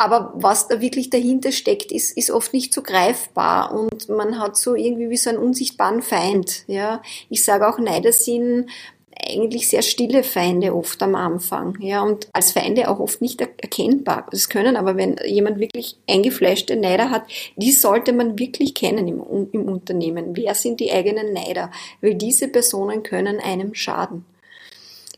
aber 0.00 0.32
was 0.34 0.66
da 0.66 0.80
wirklich 0.80 1.10
dahinter 1.10 1.52
steckt, 1.52 1.92
ist, 1.92 2.16
ist 2.16 2.30
oft 2.30 2.54
nicht 2.54 2.72
so 2.72 2.80
greifbar 2.82 3.78
und 3.78 4.08
man 4.08 4.38
hat 4.38 4.56
so 4.56 4.74
irgendwie 4.74 5.10
wie 5.10 5.18
so 5.18 5.28
einen 5.28 5.38
unsichtbaren 5.38 6.00
Feind. 6.00 6.64
Ja, 6.68 7.02
ich 7.28 7.44
sage 7.44 7.68
auch 7.68 7.78
Neider 7.78 8.10
sind 8.10 8.70
eigentlich 9.28 9.68
sehr 9.68 9.82
stille 9.82 10.22
Feinde 10.22 10.74
oft 10.74 11.02
am 11.02 11.14
Anfang, 11.14 11.76
ja, 11.80 12.02
und 12.02 12.28
als 12.32 12.52
Feinde 12.52 12.88
auch 12.88 12.98
oft 12.98 13.20
nicht 13.20 13.42
erkennbar. 13.42 14.26
Das 14.30 14.48
können 14.48 14.76
aber, 14.76 14.96
wenn 14.96 15.16
jemand 15.26 15.60
wirklich 15.60 15.98
eingefleischte 16.08 16.76
Neider 16.76 17.10
hat, 17.10 17.24
die 17.56 17.72
sollte 17.72 18.14
man 18.14 18.38
wirklich 18.38 18.74
kennen 18.74 19.06
im, 19.06 19.48
im 19.52 19.68
Unternehmen. 19.68 20.34
Wer 20.34 20.54
sind 20.54 20.80
die 20.80 20.90
eigenen 20.90 21.34
Neider? 21.34 21.70
Weil 22.00 22.14
diese 22.14 22.48
Personen 22.48 23.02
können 23.02 23.38
einem 23.38 23.74
schaden. 23.74 24.24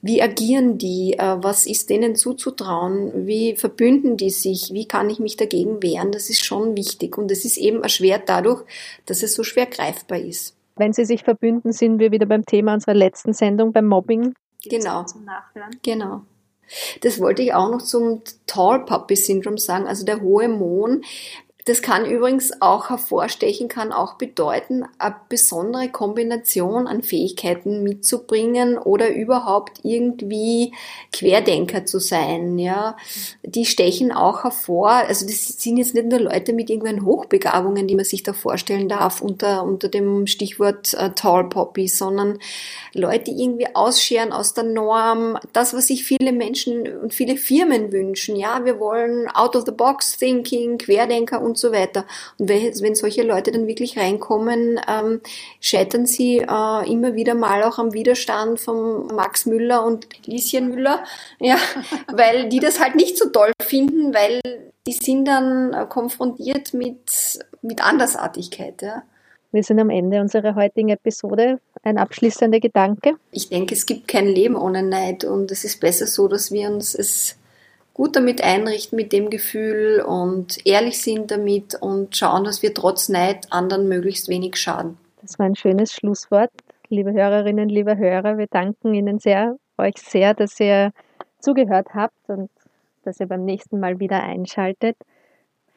Wie 0.04 0.20
agieren 0.20 0.78
die? 0.78 1.14
Äh, 1.16 1.36
was 1.40 1.64
ist 1.64 1.88
denen 1.88 2.16
zuzutrauen? 2.16 3.26
Wie 3.26 3.54
verbünden 3.54 4.16
die 4.16 4.30
sich? 4.30 4.72
Wie 4.72 4.86
kann 4.86 5.08
ich 5.08 5.20
mich 5.20 5.36
dagegen 5.36 5.80
wehren? 5.80 6.10
Das 6.10 6.28
ist 6.28 6.44
schon 6.44 6.76
wichtig 6.76 7.16
und 7.16 7.30
es 7.30 7.44
ist 7.44 7.56
eben 7.56 7.84
erschwert 7.84 8.28
dadurch, 8.28 8.64
dass 9.06 9.22
es 9.22 9.34
so 9.34 9.44
schwer 9.44 9.66
greifbar 9.66 10.18
ist. 10.18 10.56
Wenn 10.74 10.92
sie 10.92 11.04
sich 11.04 11.22
verbünden, 11.22 11.72
sind 11.72 12.00
wir 12.00 12.10
wieder 12.10 12.26
beim 12.26 12.44
Thema 12.44 12.74
unserer 12.74 12.94
letzten 12.94 13.32
Sendung 13.32 13.72
beim 13.72 13.86
Mobbing. 13.86 14.34
Genau. 14.64 15.04
Zum 15.04 15.24
Nachhören. 15.24 15.70
Genau. 15.82 16.22
Das 17.02 17.20
wollte 17.20 17.42
ich 17.42 17.54
auch 17.54 17.70
noch 17.70 17.82
zum 17.82 18.22
Tall 18.46 18.84
Puppy 18.84 19.14
Syndrome 19.14 19.58
sagen, 19.58 19.86
also 19.86 20.04
der 20.04 20.20
hohe 20.20 20.48
Mohn. 20.48 21.02
Das 21.64 21.80
kann 21.80 22.04
übrigens 22.04 22.60
auch 22.60 22.90
hervorstechen, 22.90 23.68
kann 23.68 23.92
auch 23.92 24.14
bedeuten, 24.14 24.84
eine 24.98 25.14
besondere 25.28 25.90
Kombination 25.90 26.88
an 26.88 27.04
Fähigkeiten 27.04 27.84
mitzubringen 27.84 28.76
oder 28.78 29.14
überhaupt 29.14 29.78
irgendwie 29.84 30.72
Querdenker 31.12 31.84
zu 31.84 32.00
sein, 32.00 32.58
ja. 32.58 32.96
Die 33.44 33.64
stechen 33.64 34.10
auch 34.10 34.42
hervor, 34.42 34.90
also 34.90 35.24
das 35.24 35.46
sind 35.46 35.76
jetzt 35.76 35.94
nicht 35.94 36.08
nur 36.08 36.18
Leute 36.18 36.52
mit 36.52 36.68
irgendwelchen 36.68 37.06
Hochbegabungen, 37.06 37.86
die 37.86 37.94
man 37.94 38.04
sich 38.04 38.24
da 38.24 38.32
vorstellen 38.32 38.88
darf 38.88 39.20
unter, 39.20 39.62
unter 39.62 39.88
dem 39.88 40.26
Stichwort 40.26 40.94
äh, 40.94 41.10
Tall 41.10 41.48
Poppy, 41.48 41.86
sondern 41.86 42.40
Leute, 42.92 43.30
irgendwie 43.30 43.72
ausscheren 43.74 44.32
aus 44.32 44.52
der 44.54 44.64
Norm, 44.64 45.38
das, 45.52 45.74
was 45.74 45.86
sich 45.86 46.02
viele 46.04 46.32
Menschen 46.32 46.88
und 46.98 47.14
viele 47.14 47.36
Firmen 47.36 47.92
wünschen, 47.92 48.34
ja. 48.34 48.64
Wir 48.64 48.80
wollen 48.80 49.28
out 49.28 49.54
of 49.54 49.64
the 49.64 49.70
box 49.72 50.16
thinking, 50.18 50.78
Querdenker 50.78 51.40
und 51.40 51.51
und 51.52 51.58
so 51.58 51.70
weiter. 51.70 52.06
Und 52.38 52.48
wenn 52.48 52.94
solche 52.94 53.22
Leute 53.22 53.52
dann 53.52 53.66
wirklich 53.66 53.98
reinkommen, 53.98 54.80
ähm, 54.88 55.20
scheitern 55.60 56.06
sie 56.06 56.38
äh, 56.38 56.90
immer 56.90 57.14
wieder 57.14 57.34
mal 57.34 57.62
auch 57.64 57.78
am 57.78 57.92
Widerstand 57.92 58.58
von 58.58 59.06
Max 59.08 59.44
Müller 59.44 59.84
und 59.84 60.08
Lieschen 60.26 60.70
Müller, 60.70 61.04
ja, 61.40 61.58
weil 62.10 62.48
die 62.48 62.58
das 62.58 62.80
halt 62.80 62.94
nicht 62.94 63.18
so 63.18 63.28
toll 63.28 63.52
finden, 63.60 64.14
weil 64.14 64.40
die 64.86 64.92
sind 64.92 65.26
dann 65.26 65.74
äh, 65.74 65.84
konfrontiert 65.86 66.72
mit, 66.72 67.38
mit 67.60 67.84
Andersartigkeit, 67.84 68.80
ja. 68.80 69.02
Wir 69.54 69.62
sind 69.62 69.78
am 69.78 69.90
Ende 69.90 70.22
unserer 70.22 70.54
heutigen 70.54 70.88
Episode. 70.88 71.60
Ein 71.82 71.98
abschließender 71.98 72.58
Gedanke? 72.58 73.16
Ich 73.32 73.50
denke, 73.50 73.74
es 73.74 73.84
gibt 73.84 74.08
kein 74.08 74.26
Leben 74.26 74.56
ohne 74.56 74.82
Neid 74.82 75.24
und 75.24 75.50
es 75.50 75.64
ist 75.64 75.78
besser 75.78 76.06
so, 76.06 76.26
dass 76.26 76.50
wir 76.50 76.70
uns 76.70 76.94
es 76.94 77.36
gut 77.94 78.16
damit 78.16 78.42
einrichten 78.42 78.96
mit 78.96 79.12
dem 79.12 79.30
Gefühl 79.30 80.00
und 80.00 80.66
ehrlich 80.66 81.02
sind 81.02 81.30
damit 81.30 81.74
und 81.80 82.16
schauen, 82.16 82.44
dass 82.44 82.62
wir 82.62 82.74
trotz 82.74 83.08
Neid 83.08 83.46
anderen 83.50 83.88
möglichst 83.88 84.28
wenig 84.28 84.56
schaden. 84.56 84.96
Das 85.20 85.38
war 85.38 85.46
ein 85.46 85.56
schönes 85.56 85.92
Schlusswort. 85.92 86.50
Liebe 86.88 87.12
Hörerinnen, 87.12 87.68
liebe 87.68 87.96
Hörer, 87.96 88.38
wir 88.38 88.48
danken 88.48 88.94
Ihnen 88.94 89.18
sehr, 89.18 89.56
euch 89.78 89.96
sehr, 89.96 90.34
dass 90.34 90.58
ihr 90.60 90.92
zugehört 91.38 91.88
habt 91.94 92.28
und 92.28 92.50
dass 93.04 93.20
ihr 93.20 93.26
beim 93.26 93.44
nächsten 93.44 93.80
Mal 93.80 93.98
wieder 93.98 94.22
einschaltet. 94.22 94.96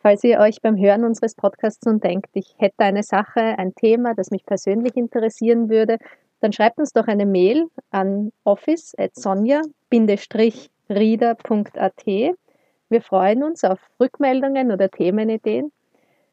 Falls 0.02 0.24
ihr 0.24 0.40
euch 0.40 0.62
beim 0.62 0.78
Hören 0.78 1.04
unseres 1.04 1.36
Podcasts 1.36 1.86
nun 1.86 2.00
denkt, 2.00 2.30
ich 2.34 2.54
hätte 2.58 2.80
eine 2.80 3.04
Sache, 3.04 3.42
ein 3.58 3.74
Thema, 3.74 4.14
das 4.14 4.30
mich 4.30 4.46
persönlich 4.46 4.96
interessieren 4.96 5.70
würde, 5.70 5.98
dann 6.42 6.54
schreibt 6.54 6.78
uns 6.78 6.92
doch 6.92 7.08
eine 7.08 7.26
Mail 7.26 7.66
an 7.90 8.32
office.sonja-, 8.44 9.64
rieder.at. 10.90 12.06
Wir 12.06 13.02
freuen 13.02 13.44
uns 13.44 13.64
auf 13.64 13.80
Rückmeldungen 14.00 14.72
oder 14.72 14.90
Themenideen. 14.90 15.72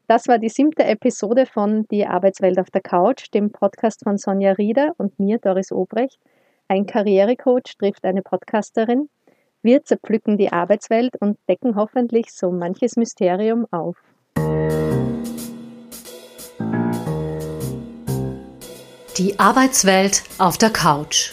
Das 0.06 0.28
war 0.28 0.38
die 0.38 0.48
siebte 0.48 0.84
Episode 0.84 1.46
von 1.46 1.86
Die 1.90 2.06
Arbeitswelt 2.06 2.58
auf 2.58 2.70
der 2.70 2.82
Couch, 2.82 3.32
dem 3.32 3.50
Podcast 3.52 4.02
von 4.04 4.18
Sonja 4.18 4.52
Rieder 4.52 4.92
und 4.98 5.18
mir, 5.18 5.38
Doris 5.38 5.72
Obrecht. 5.72 6.18
Ein 6.68 6.86
Karrierecoach 6.86 7.76
trifft 7.78 8.04
eine 8.04 8.22
Podcasterin. 8.22 9.08
Wir 9.62 9.84
zerpflücken 9.84 10.36
die 10.36 10.52
Arbeitswelt 10.52 11.16
und 11.20 11.38
decken 11.48 11.76
hoffentlich 11.76 12.32
so 12.32 12.50
manches 12.50 12.96
Mysterium 12.96 13.66
auf. 13.70 13.96
Die 19.18 19.38
Arbeitswelt 19.38 20.24
auf 20.38 20.58
der 20.58 20.70
Couch. 20.70 21.32